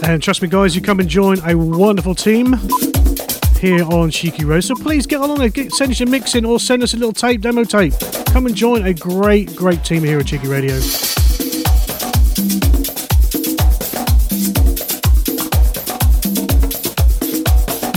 [0.03, 2.53] And trust me, guys, you come and join a wonderful team
[3.59, 4.65] here on Cheeky Rose.
[4.65, 6.97] So please get on there, get, send us your mix in or send us a
[6.97, 7.93] little tape, demo tape.
[8.27, 10.75] Come and join a great, great team here at Cheeky Radio.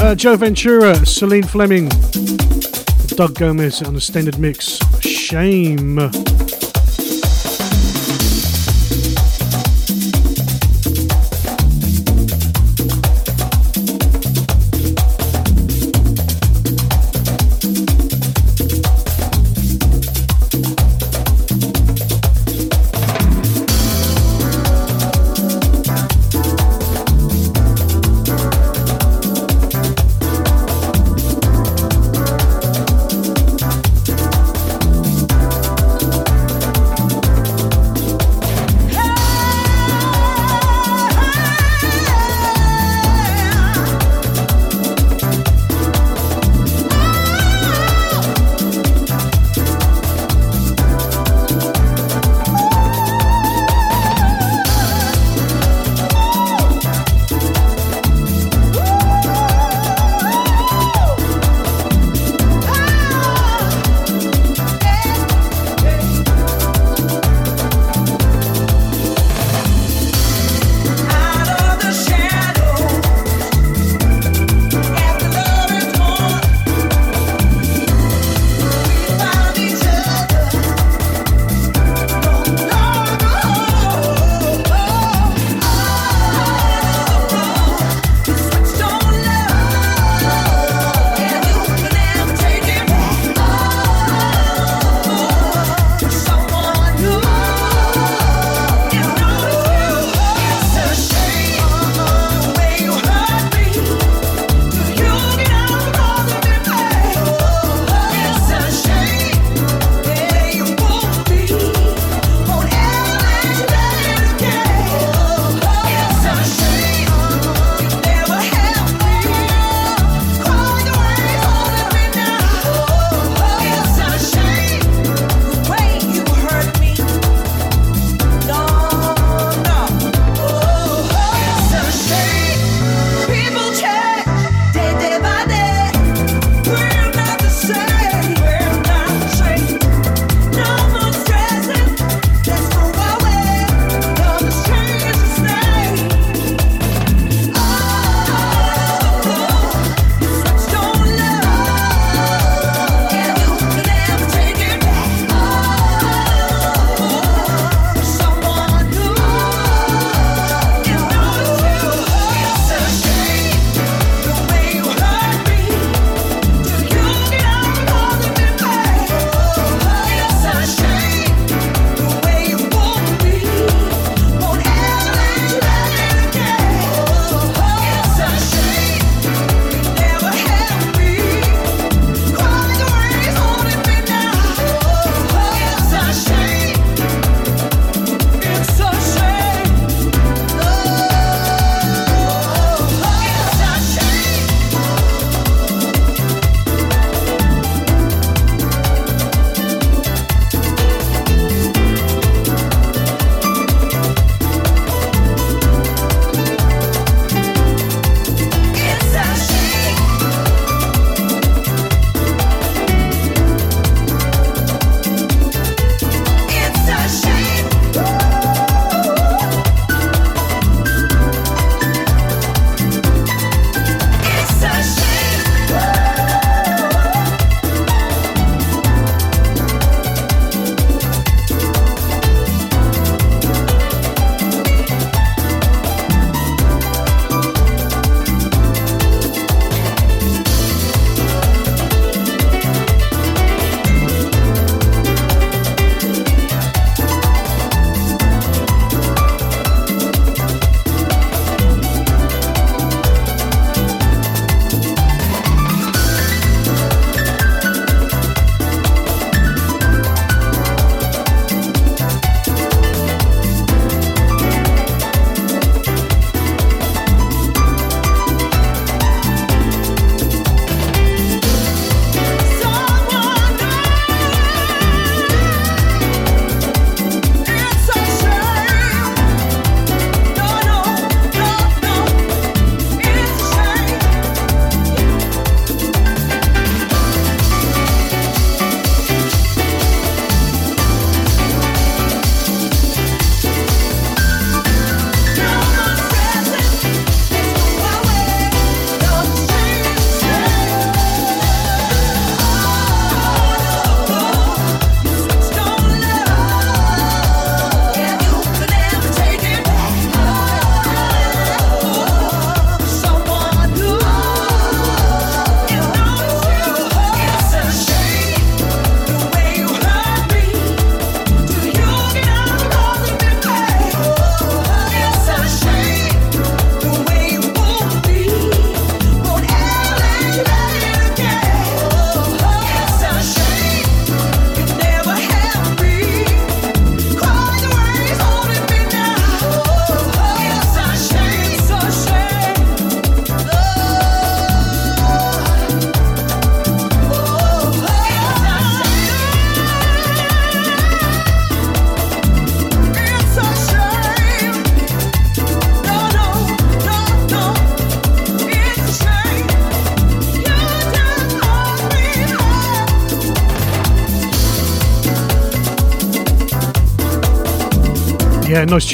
[0.04, 1.88] Uh, Joe Ventura, Celine Fleming,
[3.16, 4.78] Doug Gomez on a standard mix.
[5.00, 5.98] Shame.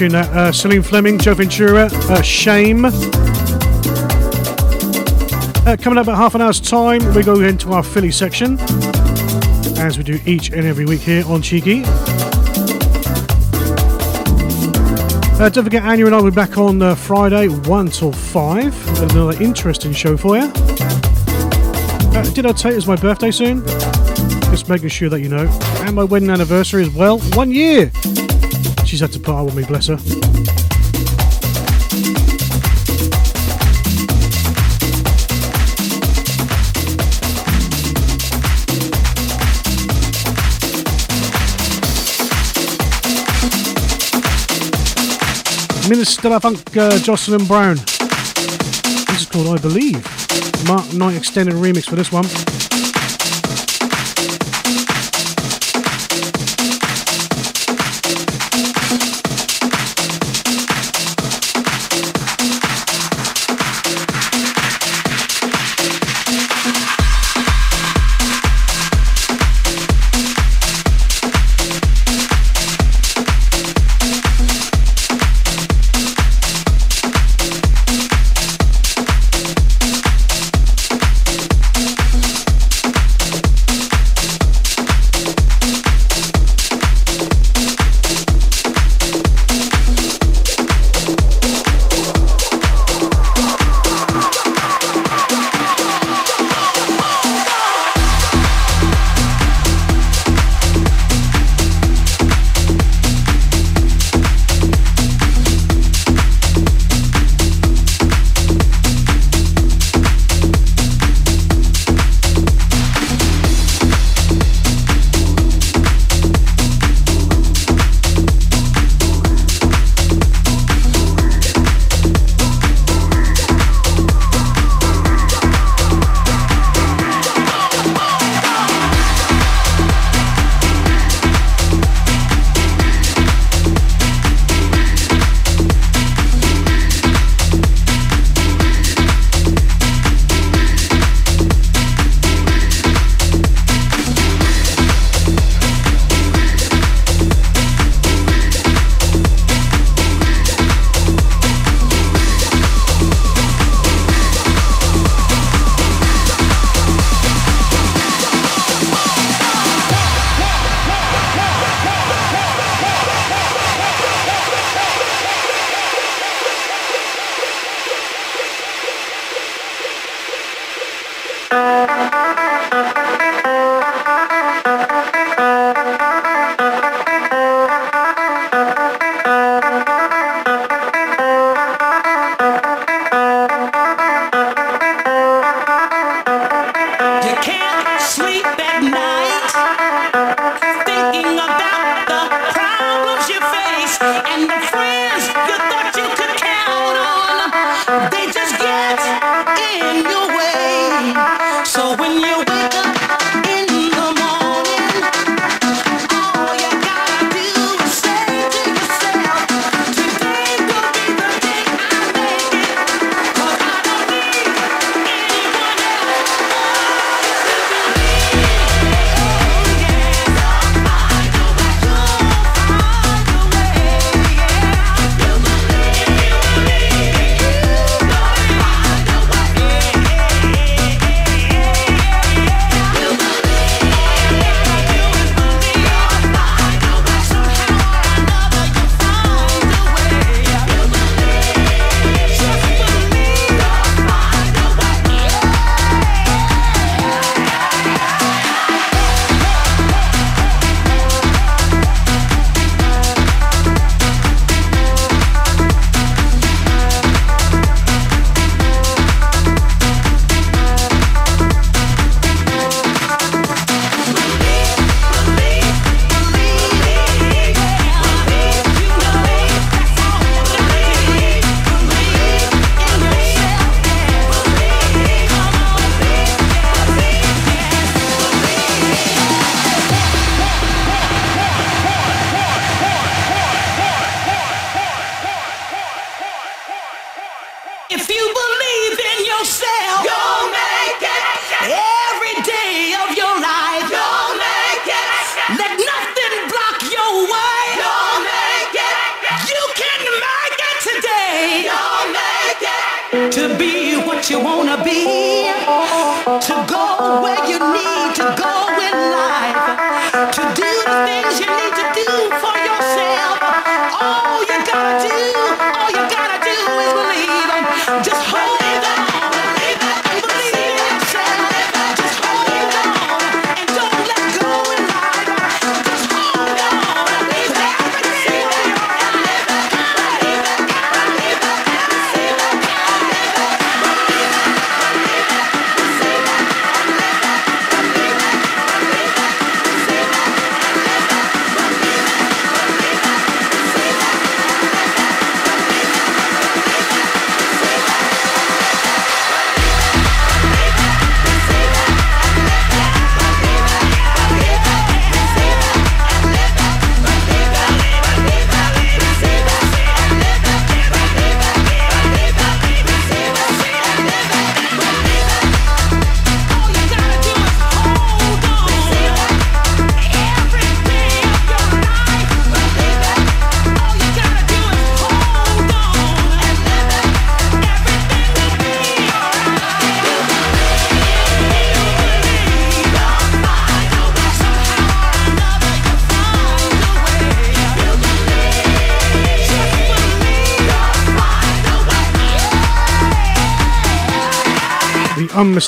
[0.01, 0.35] Tune that.
[0.35, 2.87] Uh, Celine Fleming, Joe Ventura, uh, Shame.
[2.87, 2.91] Uh,
[5.79, 8.59] coming up about half an hour's time, we go into our Philly section,
[9.79, 11.83] as we do each and every week here on Cheeky.
[15.37, 19.03] Uh, don't forget, Anya and I will be back on uh, Friday, 1 till 5.
[19.03, 20.51] Another interesting show for you.
[22.15, 23.67] Uh, did I tell you it's my birthday soon?
[24.51, 25.47] Just making sure that you know.
[25.81, 27.19] And my wedding anniversary as well.
[27.35, 27.93] One year!
[28.91, 29.95] She's had to up with me, bless her.
[45.89, 47.77] Minister of Funk, uh, Jocelyn Brown.
[47.77, 50.05] This is called I Believe.
[50.67, 52.60] Mark Knight extended remix for this one.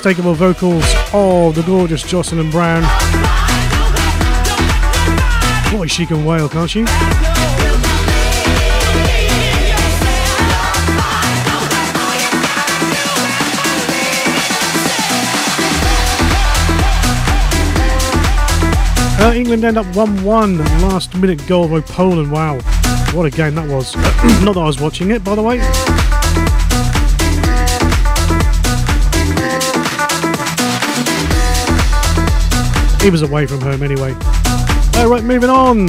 [0.04, 2.82] Unmistakable vocals of the gorgeous Jocelyn Brown.
[5.70, 6.84] Boy, she can wail, can't she?
[19.20, 20.58] Uh, England end up 1 1.
[20.58, 22.32] Last minute goal by Poland.
[22.32, 22.58] Wow.
[23.12, 23.94] What a game that was.
[24.44, 25.60] Not that I was watching it, by the way.
[33.02, 34.14] He was away from home anyway.
[34.96, 35.88] Alright, moving on.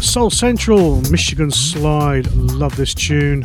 [0.00, 2.26] Soul Central, Michigan Slide.
[2.34, 3.44] Love this tune.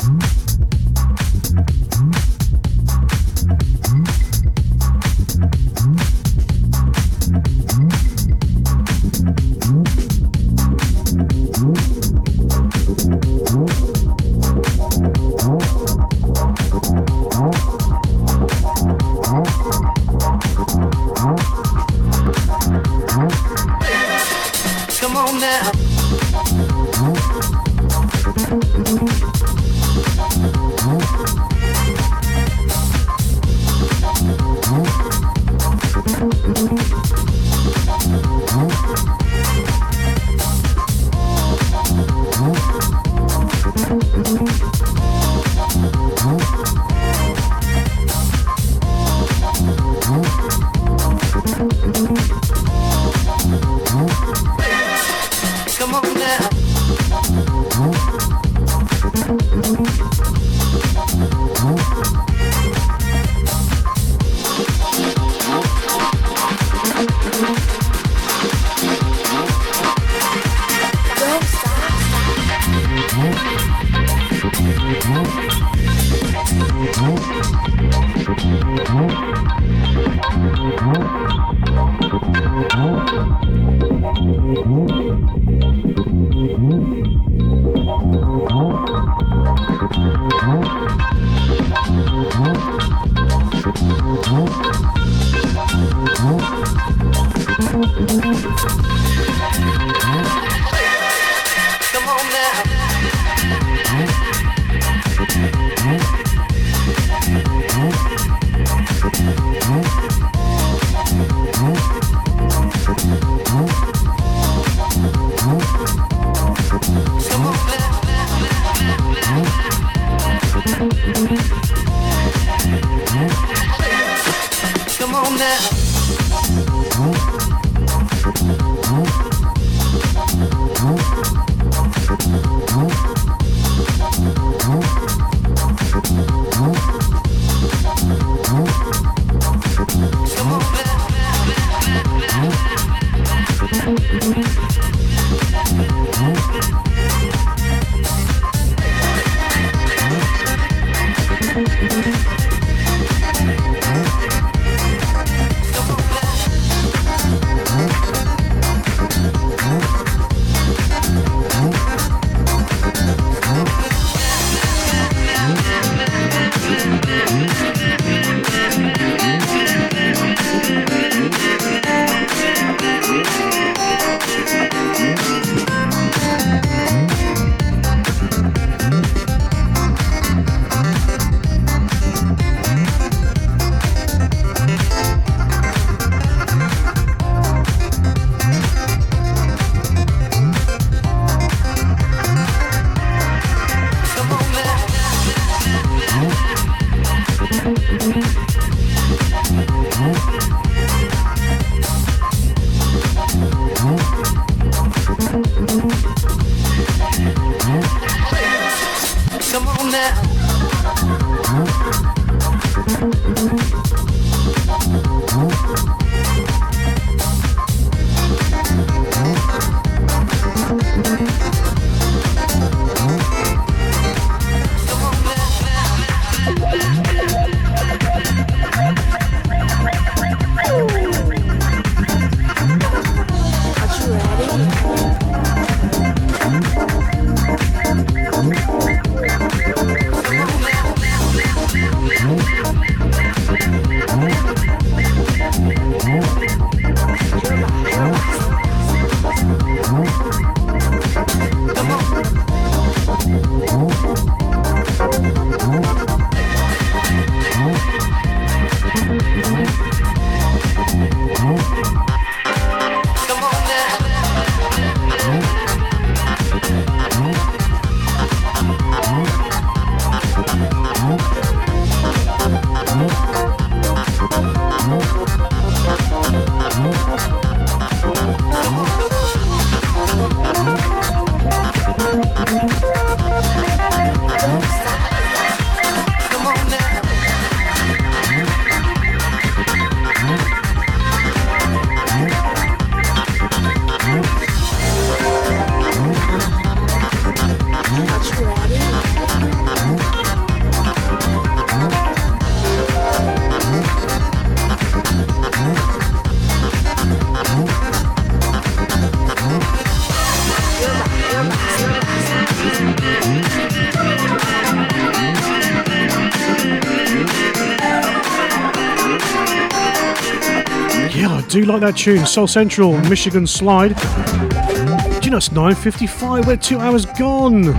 [321.70, 322.26] Like that tune.
[322.26, 323.90] Soul Central, Michigan Slide.
[323.90, 326.48] Do you know it's 9.55?
[326.48, 327.76] We're two hours gone.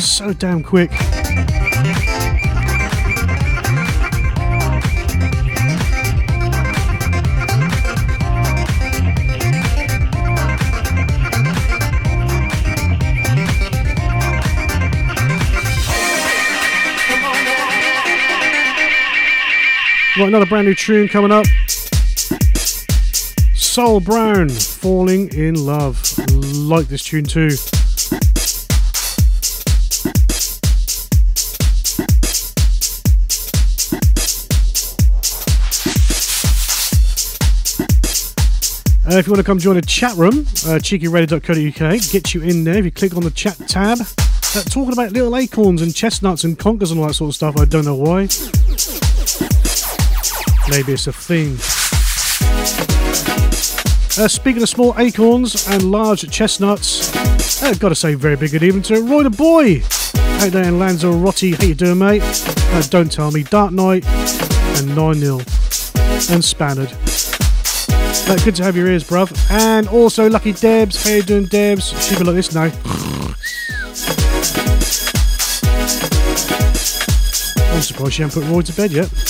[0.00, 0.90] So damn quick.
[20.16, 21.46] Right, another brand new tune coming up.
[23.70, 26.18] Soul Brown, Falling in Love.
[26.34, 27.50] Like this tune too.
[39.06, 42.64] Uh, if you want to come join a chat room, uh, cheekyradio.co.uk, get you in
[42.64, 42.78] there.
[42.78, 46.58] If you click on the chat tab, uh, talking about little acorns and chestnuts and
[46.58, 47.56] conkers and all that sort of stuff.
[47.56, 48.22] I don't know why.
[50.68, 51.79] Maybe it's a theme.
[54.20, 57.16] Uh, speaking of small acorns and large chestnuts,
[57.62, 59.82] I've got to say very big good evening to Roy the Boy.
[60.44, 62.20] Out there in Lanzarote, how you doing, mate?
[62.22, 63.44] Uh, don't tell me.
[63.44, 65.38] Dark Knight and 9-0
[66.34, 66.92] and Spannard.
[68.28, 69.34] Uh, good to have your ears, bruv.
[69.50, 71.02] And also Lucky Debs.
[71.02, 71.88] How you doing, Debs?
[72.06, 72.64] She'll be like this now.
[77.72, 79.29] I'm surprised she hasn't put Roy to bed yet.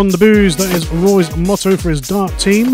[0.00, 0.56] On the booze.
[0.56, 2.72] That is Roy's motto for his dark team.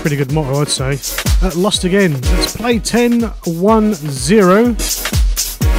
[0.00, 0.98] Pretty good motto, I'd say.
[1.42, 2.14] Uh, lost again.
[2.14, 4.76] Let's play 10 1 0.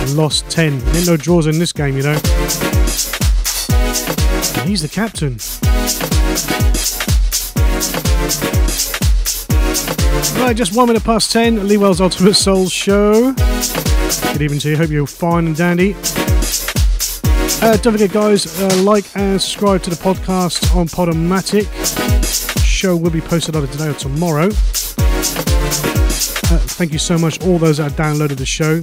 [0.10, 0.74] Lost 10.
[0.74, 2.12] Ain't no draws in this game, you know.
[4.60, 5.40] And he's the captain.
[10.40, 11.68] Right, just one minute past 10.
[11.68, 13.34] Lee Wells Ultimate Souls Show.
[13.34, 14.78] Good evening to you.
[14.78, 15.96] Hope you're fine and dandy.
[17.64, 21.68] Uh, don't forget, guys, uh, like and subscribe to the podcast on Podomatic.
[22.66, 24.48] Show will be posted either today or tomorrow.
[24.48, 24.50] Uh,
[26.58, 28.82] thank you so much, all those that have downloaded the show.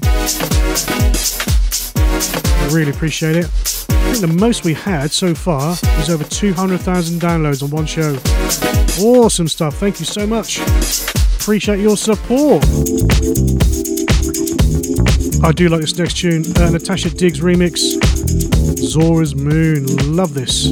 [2.55, 3.47] I really appreciate it.
[3.47, 8.17] I think the most we had so far was over 200,000 downloads on one show.
[9.05, 9.75] Awesome stuff.
[9.79, 10.61] Thank you so much.
[11.41, 12.65] Appreciate your support.
[15.43, 17.98] I do like this next tune, uh, Natasha Diggs remix.
[18.89, 19.85] Zora's Moon.
[20.17, 20.65] Love this.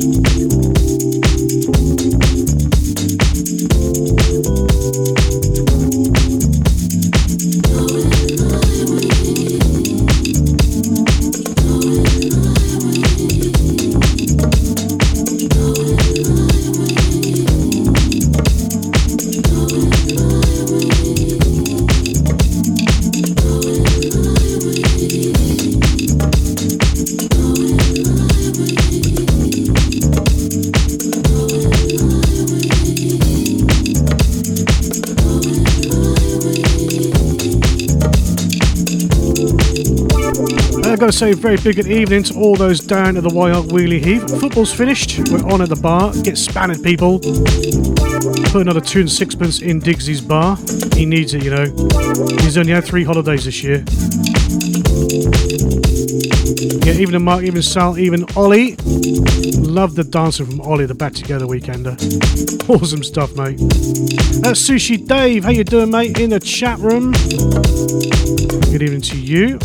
[41.07, 44.05] Got to say, very big good evening to all those down at the Wyhart Wheelie
[44.05, 44.28] Heath.
[44.41, 45.20] Football's finished.
[45.31, 46.12] We're on at the bar.
[46.24, 47.20] Get spanned, people.
[48.51, 50.57] Put another two and sixpence in Diggsy's bar.
[50.97, 51.66] He needs it, you know.
[52.43, 53.85] He's only had three holidays this year.
[56.83, 58.74] Yeah, even Mark, even Sal, even Ollie.
[59.62, 61.95] Love the dancing from Ollie, the Back Together Weekender.
[62.69, 63.59] Awesome stuff, mate.
[64.43, 66.19] That's Sushi Dave, how you doing, mate?
[66.19, 67.12] In the chat room.
[68.73, 69.61] Good evening to you.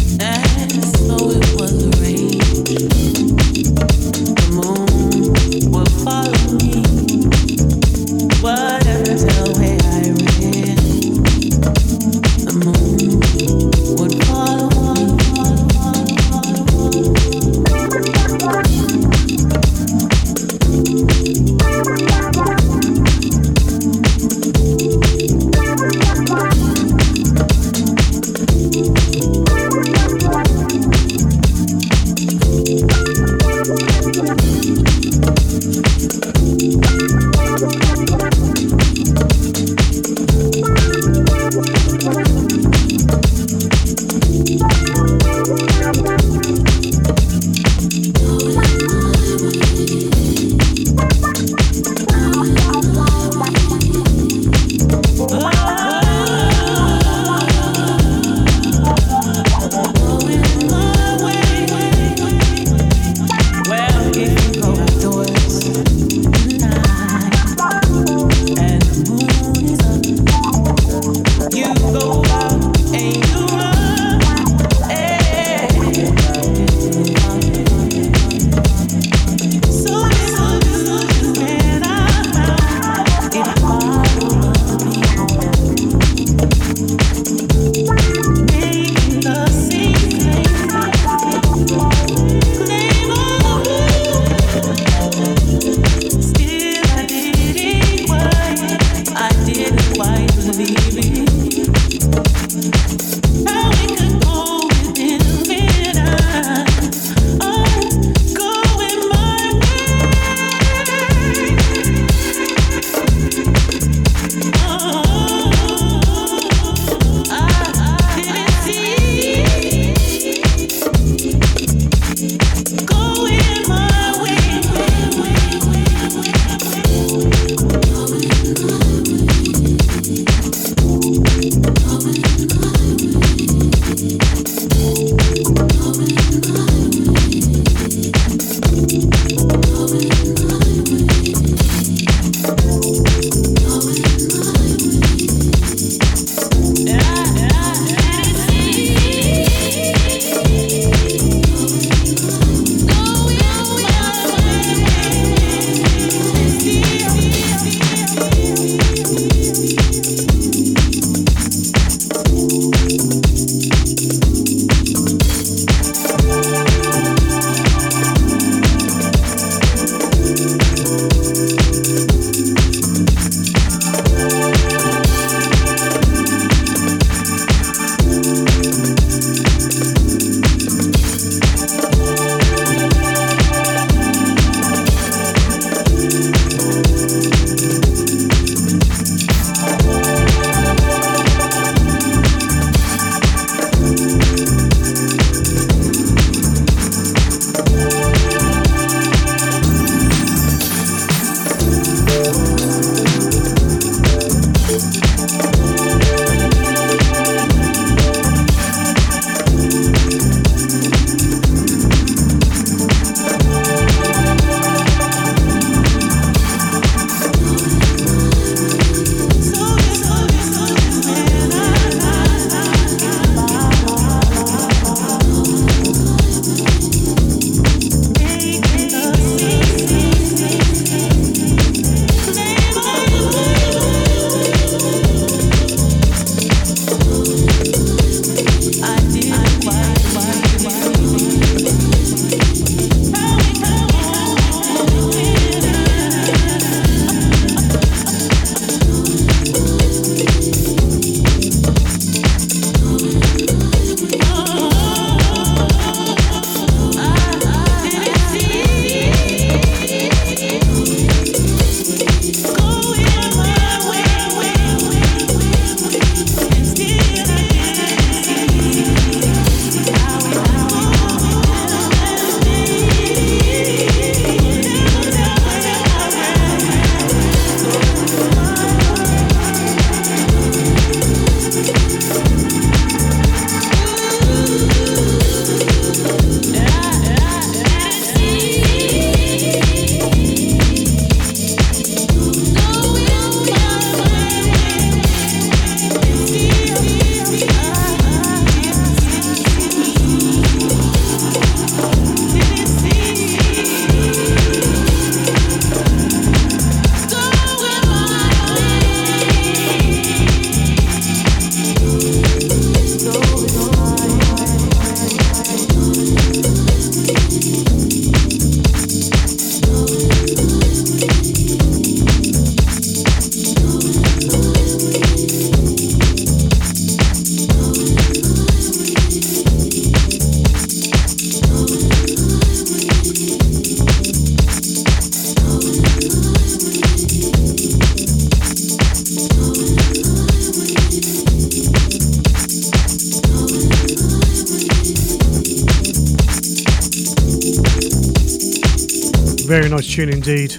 [349.91, 350.51] Tune indeed.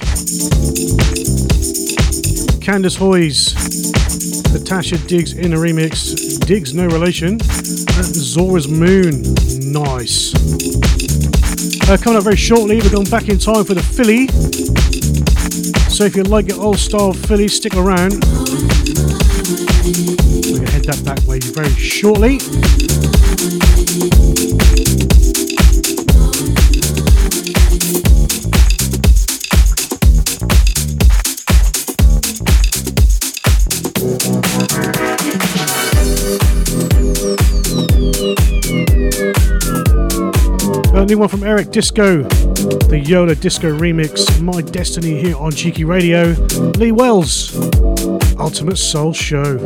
[2.61, 3.55] Candace Hoyes,
[4.53, 6.45] Natasha Diggs in a remix.
[6.47, 7.39] Diggs, no relation.
[7.41, 9.23] Zora's Moon,
[9.73, 10.35] nice.
[11.89, 14.29] Uh, coming up very shortly, we're going back in time for the Philly.
[15.89, 18.13] So if you like your old style Philly, stick around.
[18.13, 18.21] We're
[20.59, 22.39] going to head that back way very shortly.
[41.03, 45.83] A new one from Eric Disco, the Yola Disco remix, My Destiny here on Cheeky
[45.83, 46.27] Radio.
[46.77, 47.57] Lee Wells,
[48.39, 49.59] Ultimate Soul Show.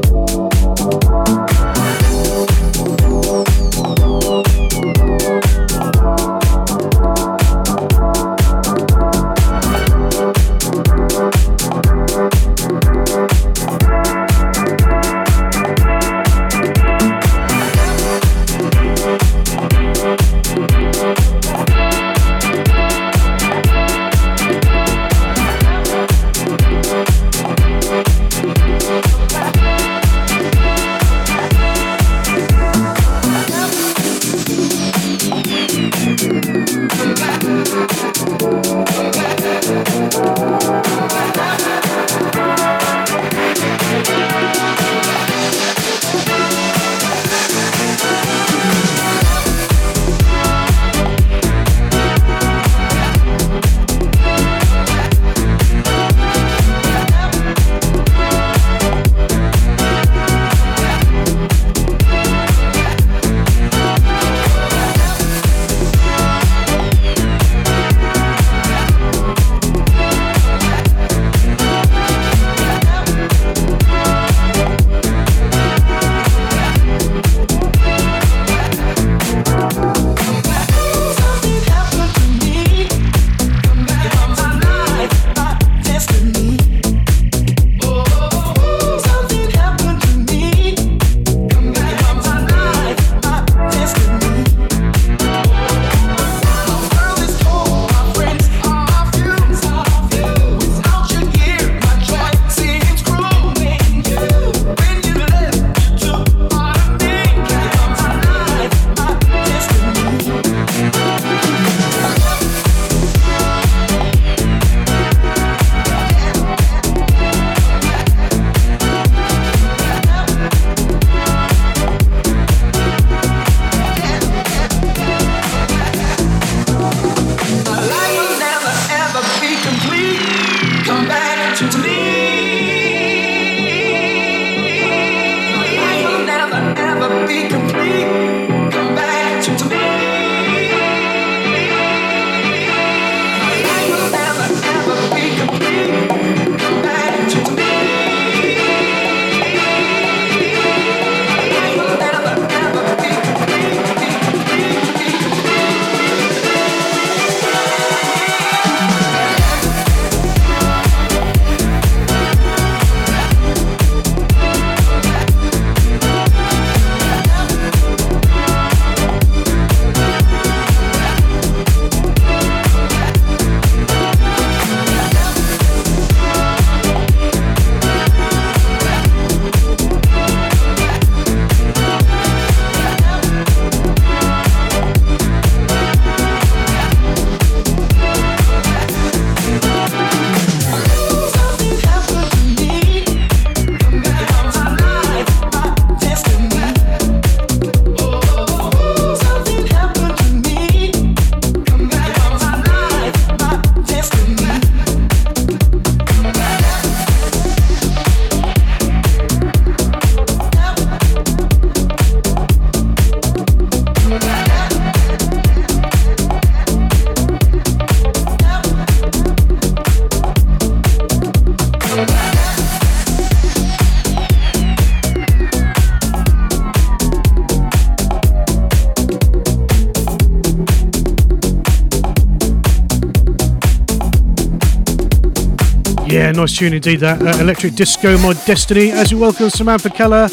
[236.47, 238.93] nice tune indeed, that uh, electric disco mod Destiny.
[238.93, 240.29] As we welcome Samantha Keller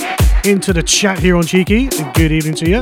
[0.45, 2.81] into the chat here on Cheeky, good evening to you.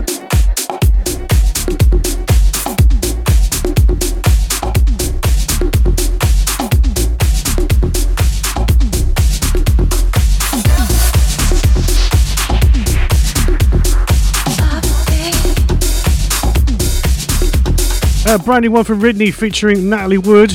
[18.27, 20.51] A brand new one from Ridney featuring Natalie Wood.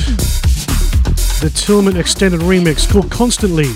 [1.39, 3.67] The Tillman extended remix called Constantly.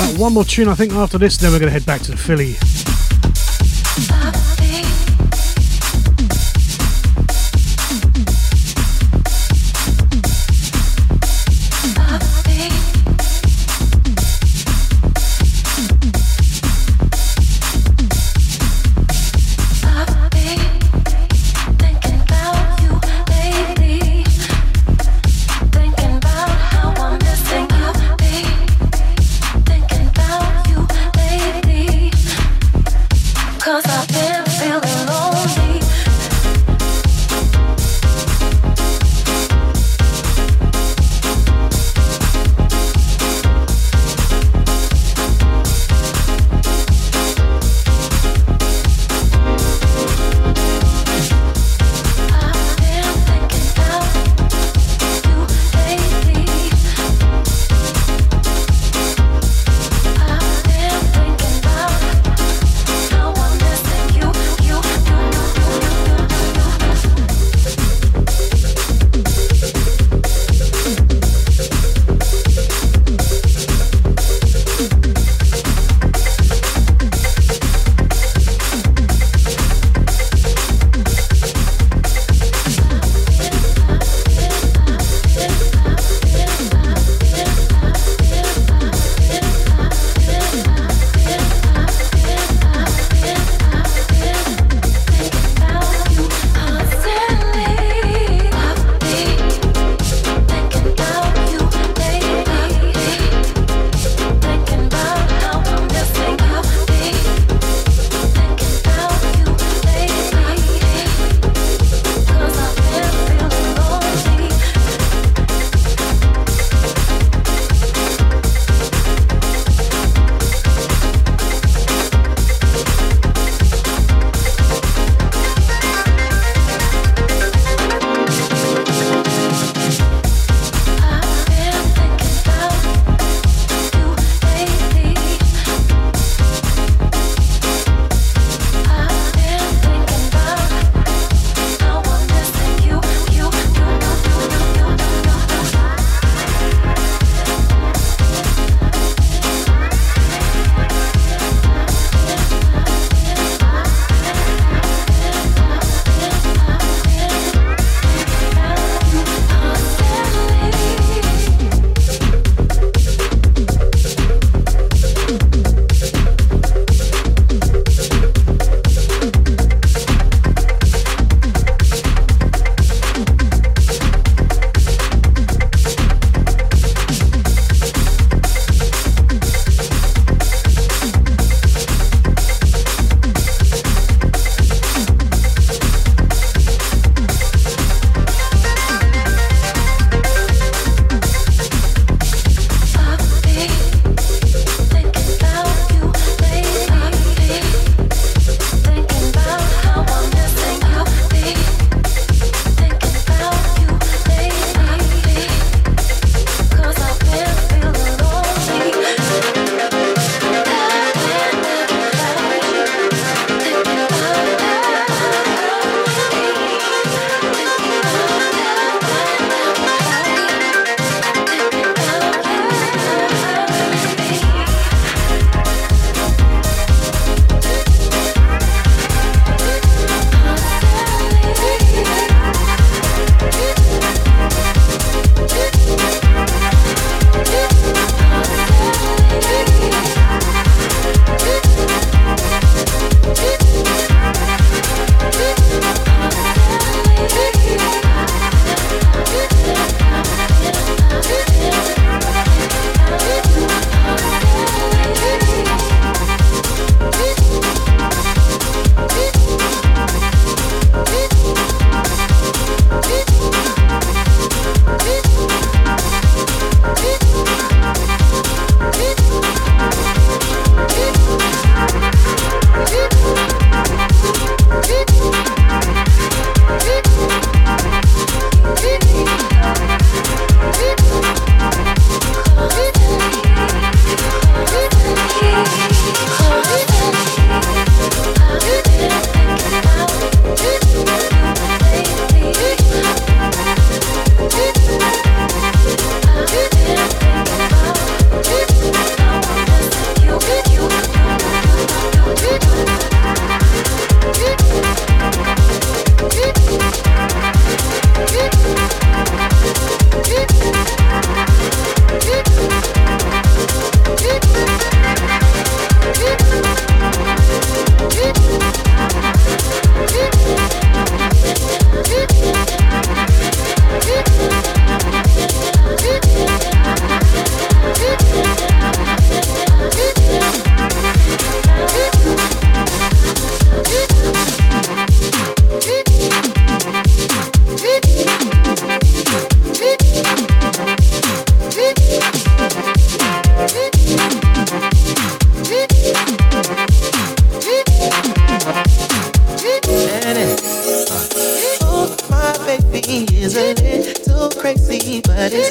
[0.00, 2.10] Uh, one more tune, I think, after this, then we're going to head back to
[2.10, 2.56] the Philly.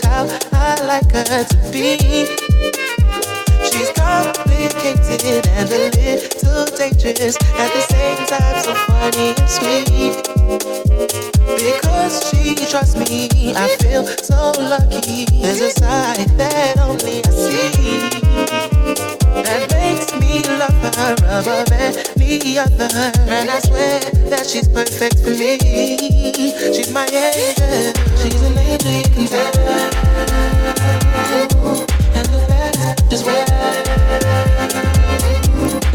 [0.07, 1.97] How I like her to be.
[3.69, 10.15] She's complicated and a little dangerous at the same time, so funny and sweet.
[11.59, 15.25] Because she trusts me, I feel so lucky.
[15.41, 22.87] There's a side that only I see that makes me love her above any other.
[23.27, 23.99] And I swear
[24.29, 25.57] that she's perfect for me.
[26.73, 29.51] She's my angel, she's an angel you can tell.
[32.15, 33.45] And the best is where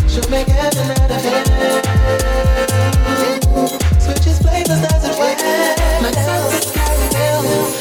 [0.08, 1.82] she'll make heaven out of hell.
[4.00, 6.41] Switches flavors, does it well.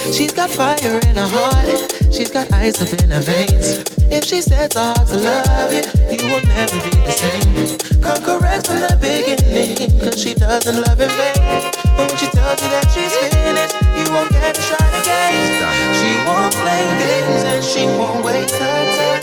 [0.10, 1.94] She's got fire in her heart.
[2.12, 3.86] She's got ice up in her veins.
[4.10, 8.02] If she sets her heart to love you, you will never be the same.
[8.02, 11.72] Come correct from the beginning, cause she doesn't love in vain.
[11.96, 15.94] But when she tells you that she's finished, you won't get to try again.
[15.94, 19.20] She won't play games and she won't waste her.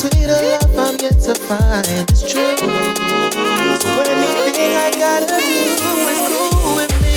[0.00, 2.56] Sweeter love I'm yet to find is true.
[2.56, 7.16] So anything I gotta do is cool with me.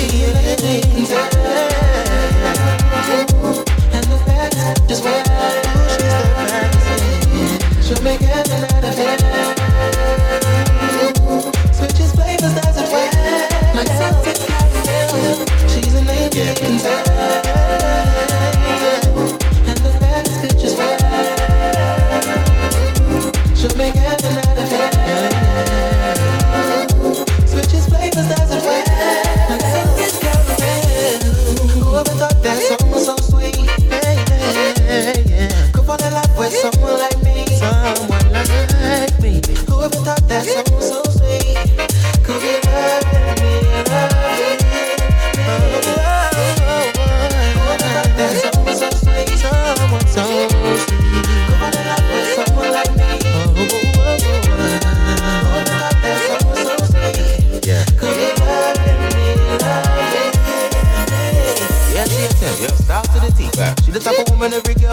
[3.90, 5.24] And the best is where
[5.88, 7.88] she's the fantasy.
[7.88, 8.43] She'll make heaven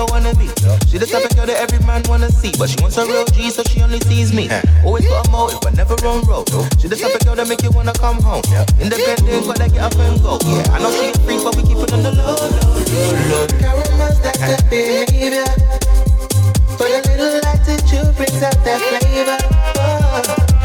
[0.01, 0.47] girl wanna be.
[0.89, 2.51] She the type of girl that every man wanna see.
[2.57, 4.49] But she wants a real G, so she only sees me.
[4.83, 6.49] Always got a motive, but never on road.
[6.79, 8.43] She the type of girl that make you wanna come home.
[8.79, 10.39] Independent, but I get up and go.
[10.45, 13.21] Yeah, I know she a freak, but we keep it on the low, low, low,
[13.29, 13.45] low.
[13.61, 15.45] Caramel's that good behavior.
[16.77, 19.37] But a little attitude brings out that flavor.
[19.77, 20.21] Oh,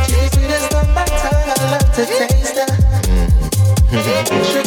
[0.06, 1.50] she's the sweetest on my tongue.
[1.52, 2.68] I love to taste her.
[3.92, 4.65] Mm-hmm.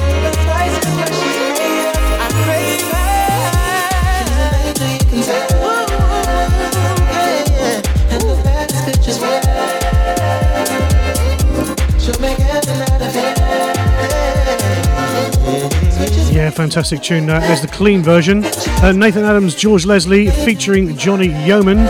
[16.50, 17.42] Yeah, fantastic tune that.
[17.42, 18.44] There's the clean version.
[18.44, 21.86] Uh, Nathan Adams, George Leslie featuring Johnny Yeoman.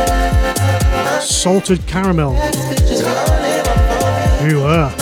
[1.21, 2.33] Salted Caramel.
[4.45, 4.93] You are.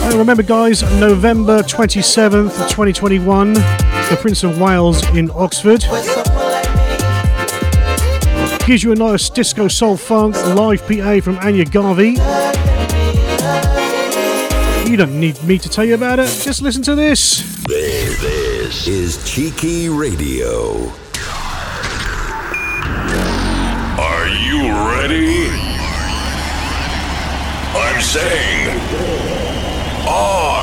[0.00, 5.84] Uh, remember, guys, November 27th, 2021, the Prince of Wales in Oxford.
[8.66, 12.12] Gives you a nice disco soul funk live PA from Anya Garvey.
[14.90, 17.42] You don't need me to tell you about it, just listen to this.
[17.66, 20.90] This, is Cheeky Radio.
[24.00, 25.48] Are you ready?
[27.76, 28.80] I'm saying,
[30.08, 30.53] are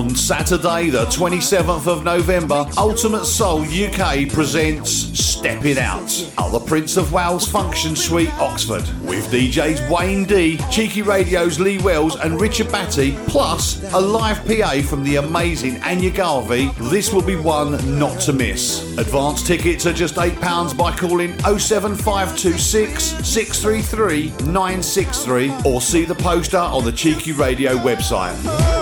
[0.00, 6.58] On Saturday, the 27th of November, Ultimate Soul UK presents Step It Out at the
[6.58, 12.40] Prince of Wales Function Suite, Oxford, with DJs Wayne D, Cheeky Radio's Lee Wells, and
[12.40, 16.70] Richard Batty, plus a live PA from the amazing Anya Garvey.
[16.88, 18.96] This will be one not to miss.
[18.96, 26.86] Advance tickets are just £8 by calling 07526 633 963 or see the poster on
[26.86, 28.79] the Cheeky Radio website.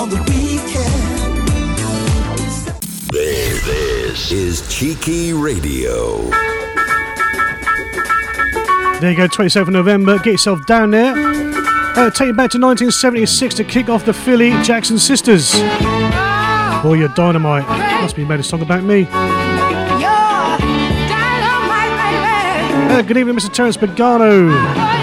[0.00, 1.48] On the weekend.
[3.10, 6.30] This, this is Cheeky Radio.
[9.00, 10.18] There you go, 27th November.
[10.18, 11.14] Get yourself down there.
[11.16, 15.52] Uh, take you back to 1976 to kick off the Philly Jackson Sisters.
[16.82, 17.66] Boy, you're dynamite.
[18.02, 19.06] Must be made a song about me.
[22.90, 23.52] Uh, good evening, Mr.
[23.52, 24.97] Terence Pagano.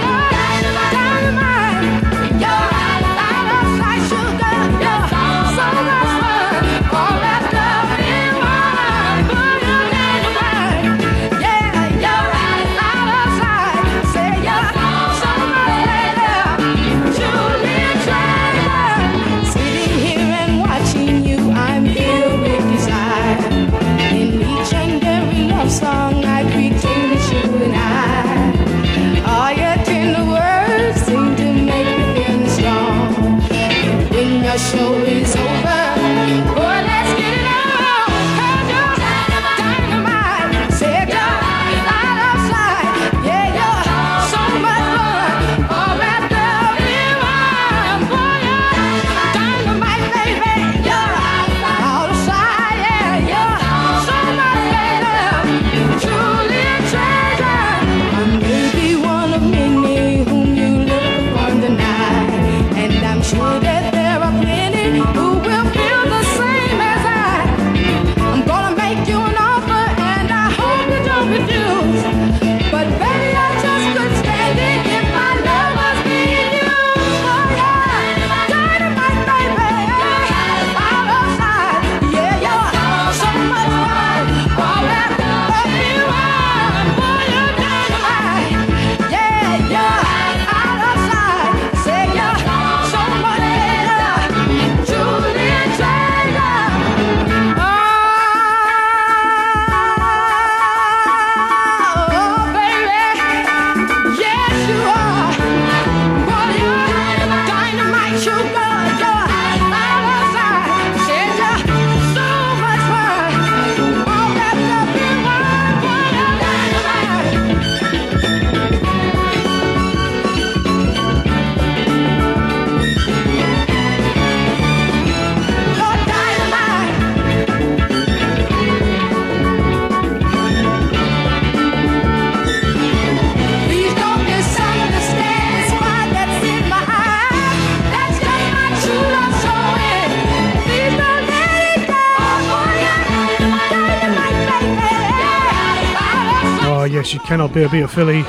[147.25, 148.23] Cannot be a bit of Philly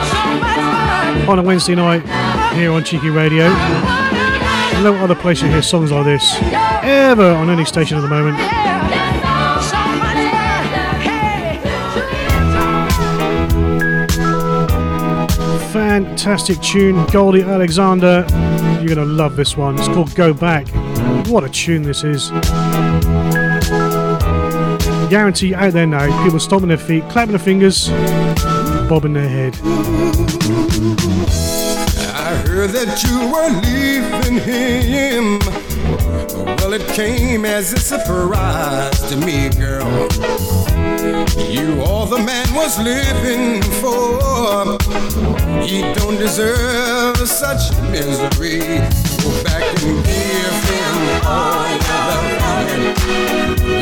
[1.28, 2.02] on a Wednesday night
[2.55, 3.49] here on Cheeky Radio.
[4.83, 6.36] No other place you hear songs like this
[6.83, 8.36] ever on any station at the moment.
[15.73, 18.25] Fantastic tune, Goldie Alexander.
[18.81, 19.78] You're gonna love this one.
[19.78, 20.68] It's called Go Back.
[21.26, 22.31] What a tune this is.
[25.10, 27.91] Guarantee out there now, people stomping their feet, clapping their fingers,
[28.89, 29.58] bobbing their head.
[32.15, 35.39] I heard that you were leaving him.
[36.58, 40.08] Well, it came as a surprise to me, girl.
[41.50, 44.78] You all the man was living for.
[45.62, 48.60] He don't deserve such misery.
[49.23, 52.06] Go back and give him all your
[52.39, 52.66] love.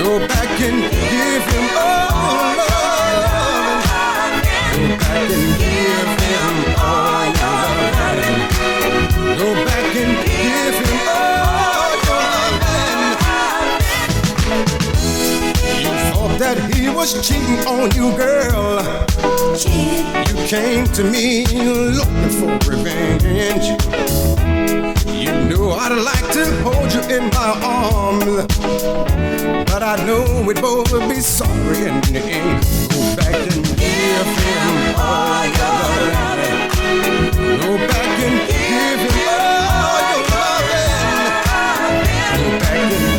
[0.02, 2.93] Go back and give him all love.
[17.05, 18.81] Was cheating on you, girl.
[20.26, 23.67] You came to me looking for revenge.
[25.07, 28.47] You knew I'd like to hold you in my arms,
[29.70, 32.62] but I know we'd both be sorry in the end.
[32.89, 35.81] Go back and give him all your
[38.24, 39.33] and give him
[39.81, 40.68] all your love.
[42.74, 43.14] Go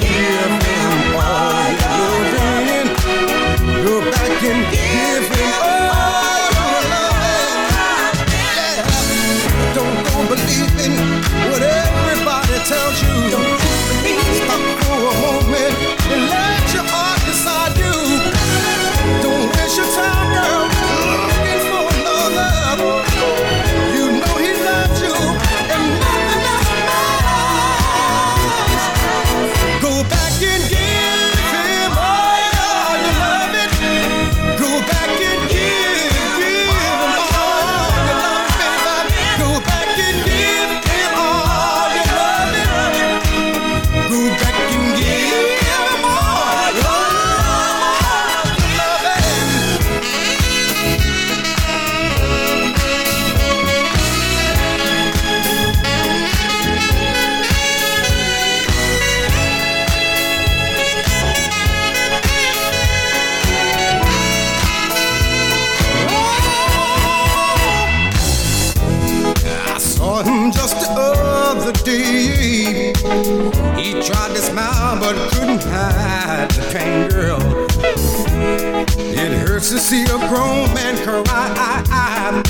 [79.85, 82.41] see a grown man cry.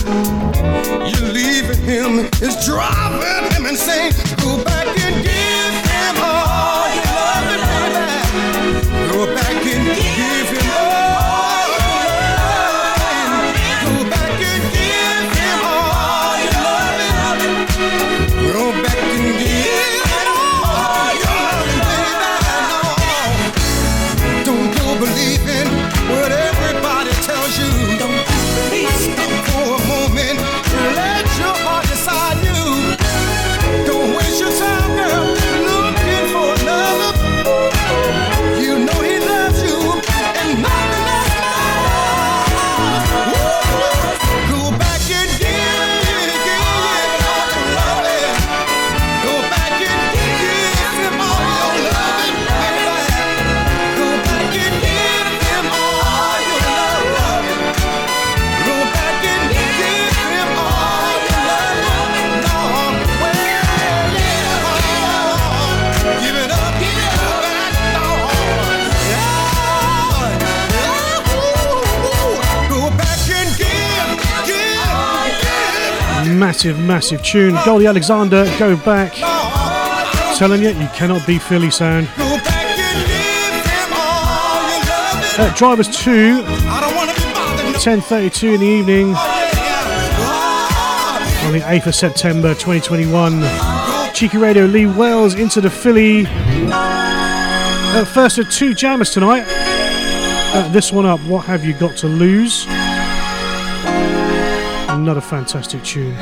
[1.06, 4.14] You leaving him is driving him insane.
[76.56, 77.53] Massive, massive tune.
[77.66, 79.14] Goldie Alexander, go back.
[80.38, 82.08] Telling you, you cannot be Philly sound.
[85.38, 89.08] Uh, Drivers 2, 10.32 in the evening
[91.43, 93.43] on the 8th of September 2021.
[94.14, 96.24] Cheeky Radio, Lee Wells into the Philly.
[96.25, 99.43] Uh, first of two jammers tonight.
[99.45, 102.66] Uh, this one up, What Have You Got to Lose?
[104.96, 106.16] Another fantastic tune.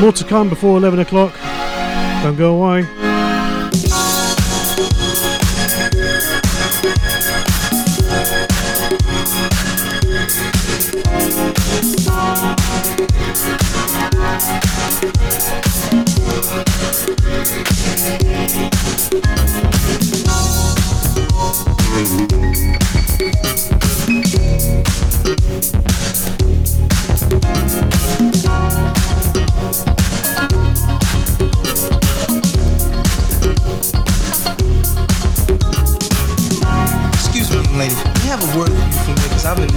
[0.00, 1.32] More to come before 11 o'clock.
[2.22, 2.86] Don't go away.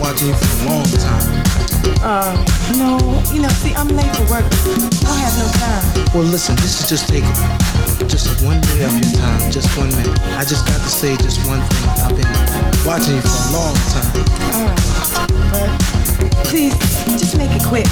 [0.06, 1.44] Watching you for a long time.
[2.06, 2.38] Uh,
[2.78, 3.00] no,
[3.34, 4.46] you know, see, I'm late for work.
[4.46, 6.14] I don't have no time.
[6.14, 7.34] Well, listen, this is just taking
[8.08, 10.20] just one minute of your time, just one minute.
[10.38, 11.90] I just got to say just one thing.
[12.06, 14.12] I've been watching you for a long time.
[14.54, 14.86] All right.
[16.22, 16.78] But please,
[17.18, 17.90] just make it quick.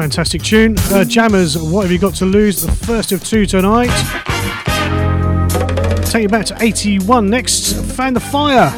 [0.00, 0.74] fantastic tune.
[0.90, 2.62] Uh, Jammers, what have you got to lose?
[2.62, 3.90] The first of two tonight.
[6.06, 7.74] Take you back to 81 next.
[7.96, 8.72] Fan the Fire.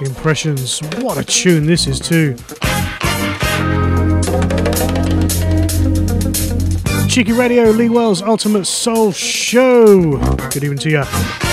[0.00, 0.78] Impressions.
[0.98, 2.36] What a tune this is, too.
[7.08, 10.16] Cheeky Radio, Lee Wells Ultimate Soul Show.
[10.52, 11.49] Good evening to you.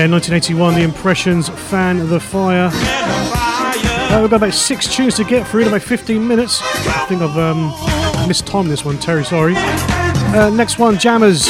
[0.00, 2.70] Yeah, 1981, The Impressions, Fan the Fire.
[2.72, 6.62] Uh, we've got about six tunes to get through in about 15 minutes.
[6.62, 7.70] I think I've um,
[8.46, 9.52] time this one, Terry, sorry.
[9.58, 11.46] Uh, next one, Jammers.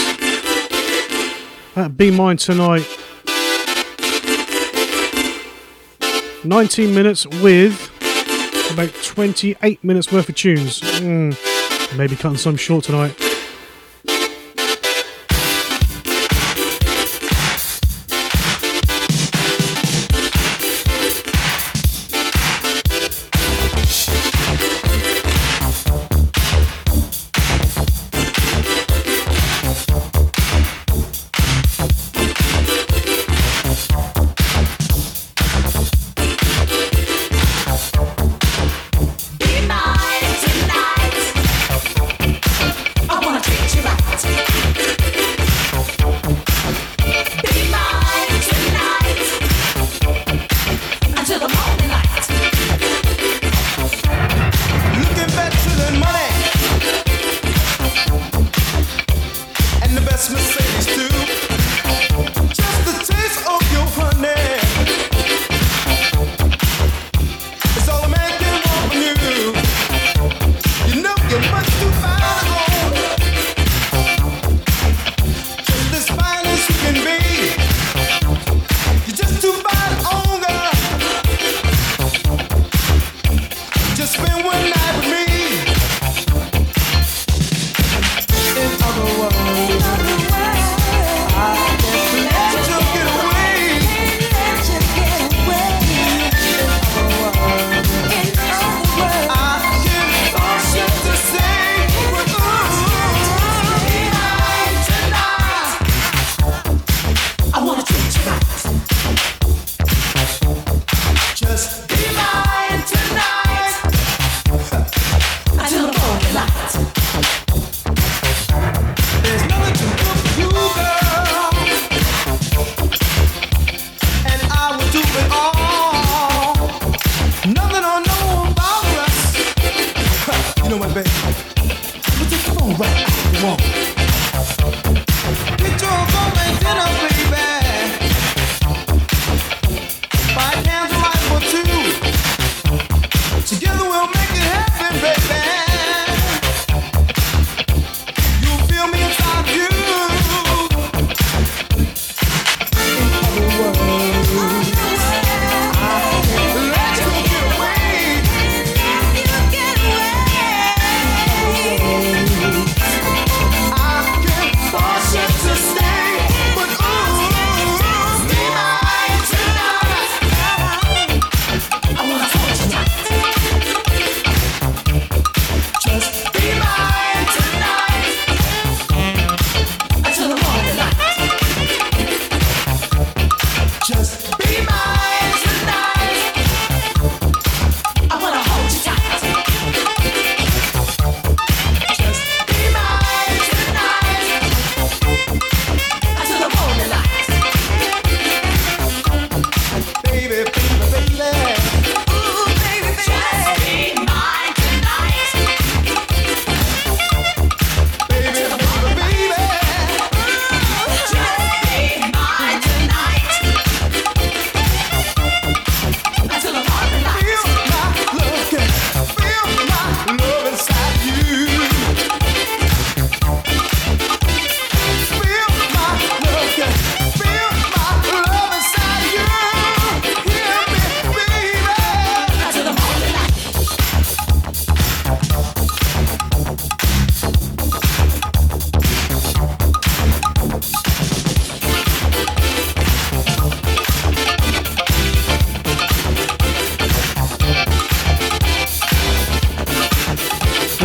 [1.76, 2.88] Uh, Be Mine Tonight.
[6.42, 7.88] 19 minutes with
[8.72, 10.80] about 28 minutes worth of tunes.
[10.80, 13.14] Mm, maybe cutting some short tonight.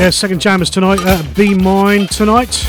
[0.05, 0.99] yeah, second jammers tonight.
[1.01, 2.63] Uh, Be mine tonight.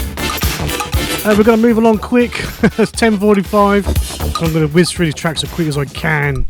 [1.22, 2.30] Uh, we're going to move along quick.
[2.32, 6.46] it's 10:45, so I'm going to whiz through these tracks as quick as I can.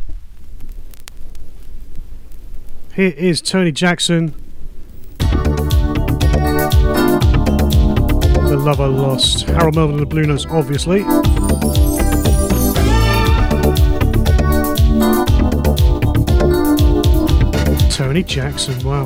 [2.95, 4.33] Here is Tony Jackson.
[8.47, 9.41] The Lover Lost.
[9.41, 11.01] Harold Melvin and the Blue Notes, obviously.
[17.89, 19.05] Tony Jackson, wow.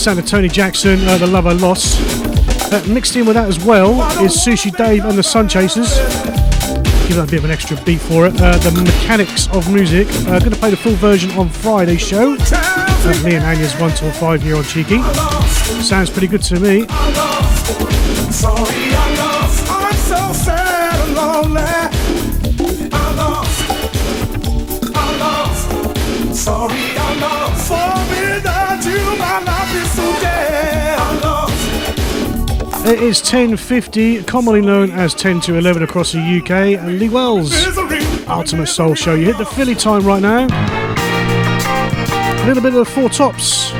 [0.00, 2.00] sound of Tony Jackson, uh, The Lover Loss.
[2.72, 5.98] Uh, mixed in with that as well is Sushi Dave and the Sun Chasers.
[7.06, 8.40] Give that a bit of an extra beat for it.
[8.40, 10.08] Uh, the Mechanics of Music.
[10.26, 12.34] Uh, going to play the full version on Friday's show.
[12.40, 15.02] Uh, me and Anya's one to five year old cheeky.
[15.82, 16.86] Sounds pretty good to me.
[32.90, 37.52] It is 10.50, commonly known as 10 to 11 across the UK, and Lee Wells,
[38.26, 39.14] Ultimate Soul Show.
[39.14, 40.48] You hit the Philly time right now.
[42.42, 43.70] A little bit of the Four Tops.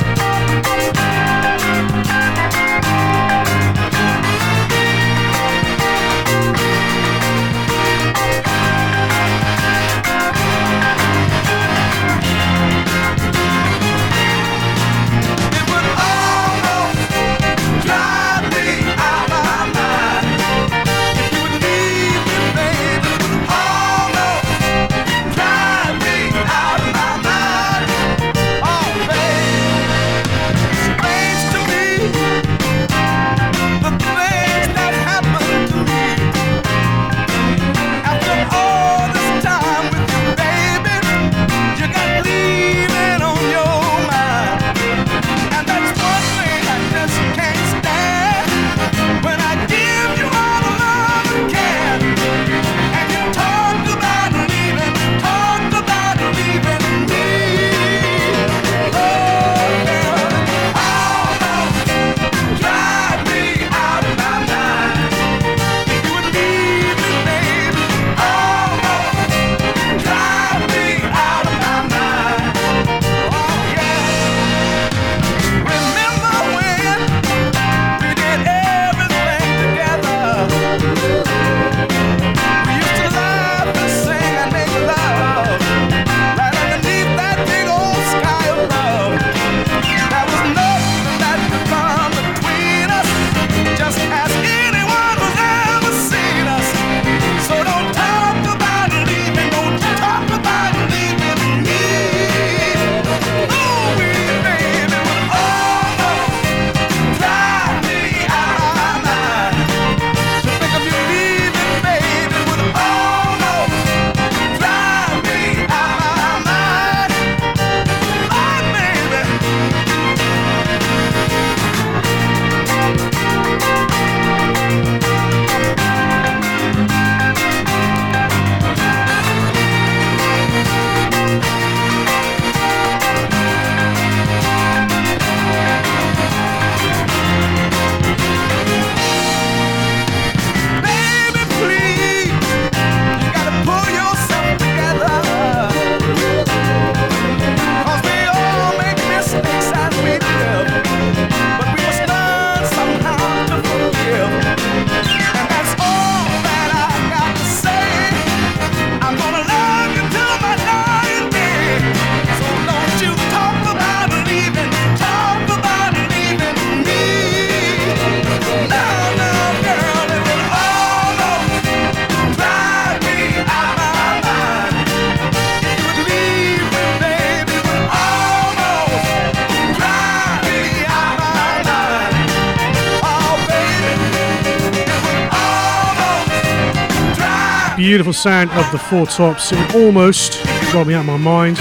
[187.91, 189.51] Beautiful sound of the Four Tops.
[189.51, 191.57] It almost got me out of my mind.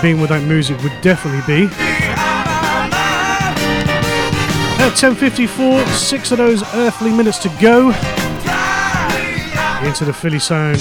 [0.00, 1.64] Being without music would definitely be.
[4.78, 7.88] At 10.54, six of those earthly minutes to go
[9.84, 10.76] into the Philly sound.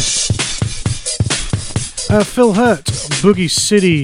[2.11, 2.85] Uh, Phil Hurtt,
[3.23, 4.03] Boogie City,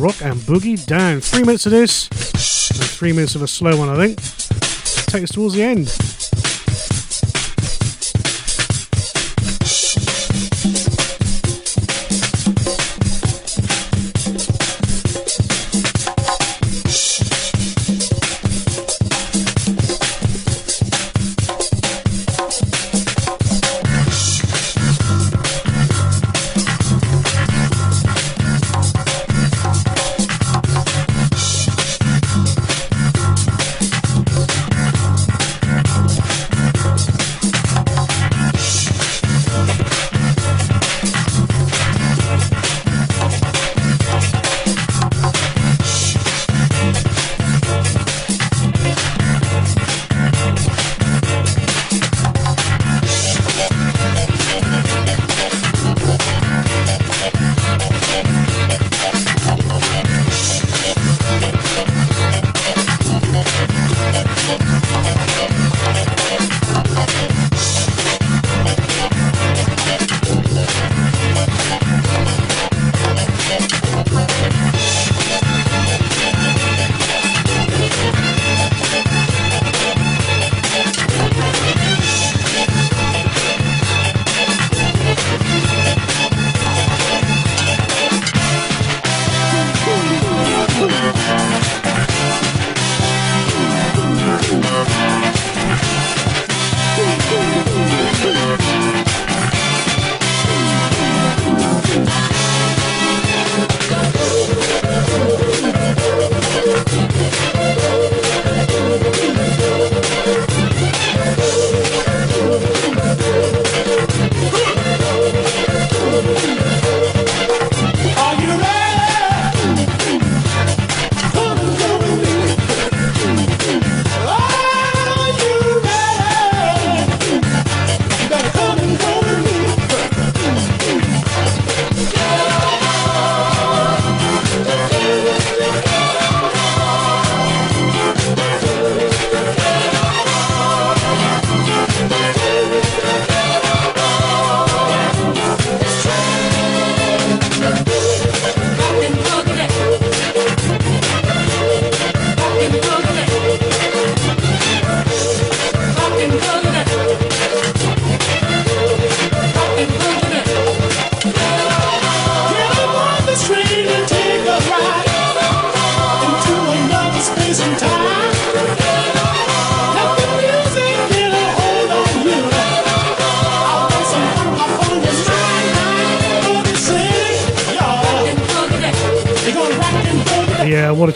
[0.00, 1.20] Rock and Boogie Down.
[1.20, 2.08] Three minutes of this,
[2.70, 4.16] and three minutes of a slow one, I think.
[5.08, 6.11] Take us towards the end.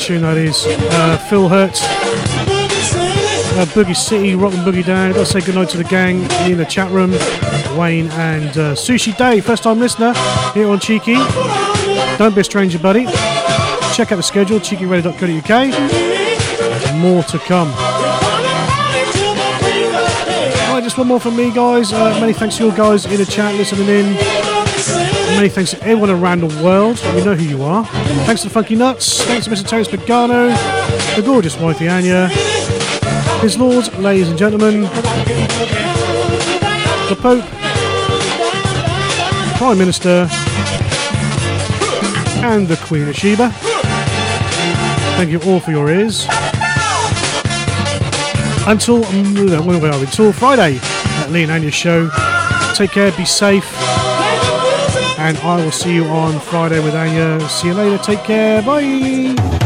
[0.06, 0.64] Tune that is.
[0.68, 1.80] Uh, Phil City.
[3.58, 5.10] uh, Boogie City, Rock and Boogie Down.
[5.10, 6.18] Got to say goodnight to the gang
[6.48, 7.10] in the chat room.
[7.76, 10.14] Wayne and uh, Sushi Day, first time listener
[10.54, 11.14] here on Cheeky.
[12.18, 13.06] Don't be a stranger, buddy.
[13.94, 16.94] Check out the schedule, cheekyradio.co.uk.
[17.00, 17.72] More to come.
[20.70, 21.92] Right, just one more from me, guys.
[21.92, 24.45] Uh, many thanks to you guys in the chat listening in.
[25.34, 26.98] Many thanks to everyone around the world.
[27.14, 27.84] You know who you are.
[28.24, 29.22] Thanks to the Funky Nuts.
[29.24, 29.66] Thanks to Mr.
[29.66, 30.54] Terence Pagano,
[31.14, 32.28] the gorgeous wifey Anya,
[33.40, 34.82] his lords, ladies and gentlemen,
[37.08, 37.44] the Pope,
[39.58, 40.28] Prime Minister,
[42.42, 43.50] and the Queen of Sheba.
[45.16, 46.26] Thank you all for your ears.
[48.66, 50.04] Until mm, when are we?
[50.04, 52.08] Until Friday at Lee and Anya's show.
[52.74, 53.64] Take care, be safe,
[55.26, 57.40] and I will see you on Friday with Anya.
[57.48, 57.98] See you later.
[57.98, 58.62] Take care.
[58.62, 59.65] Bye.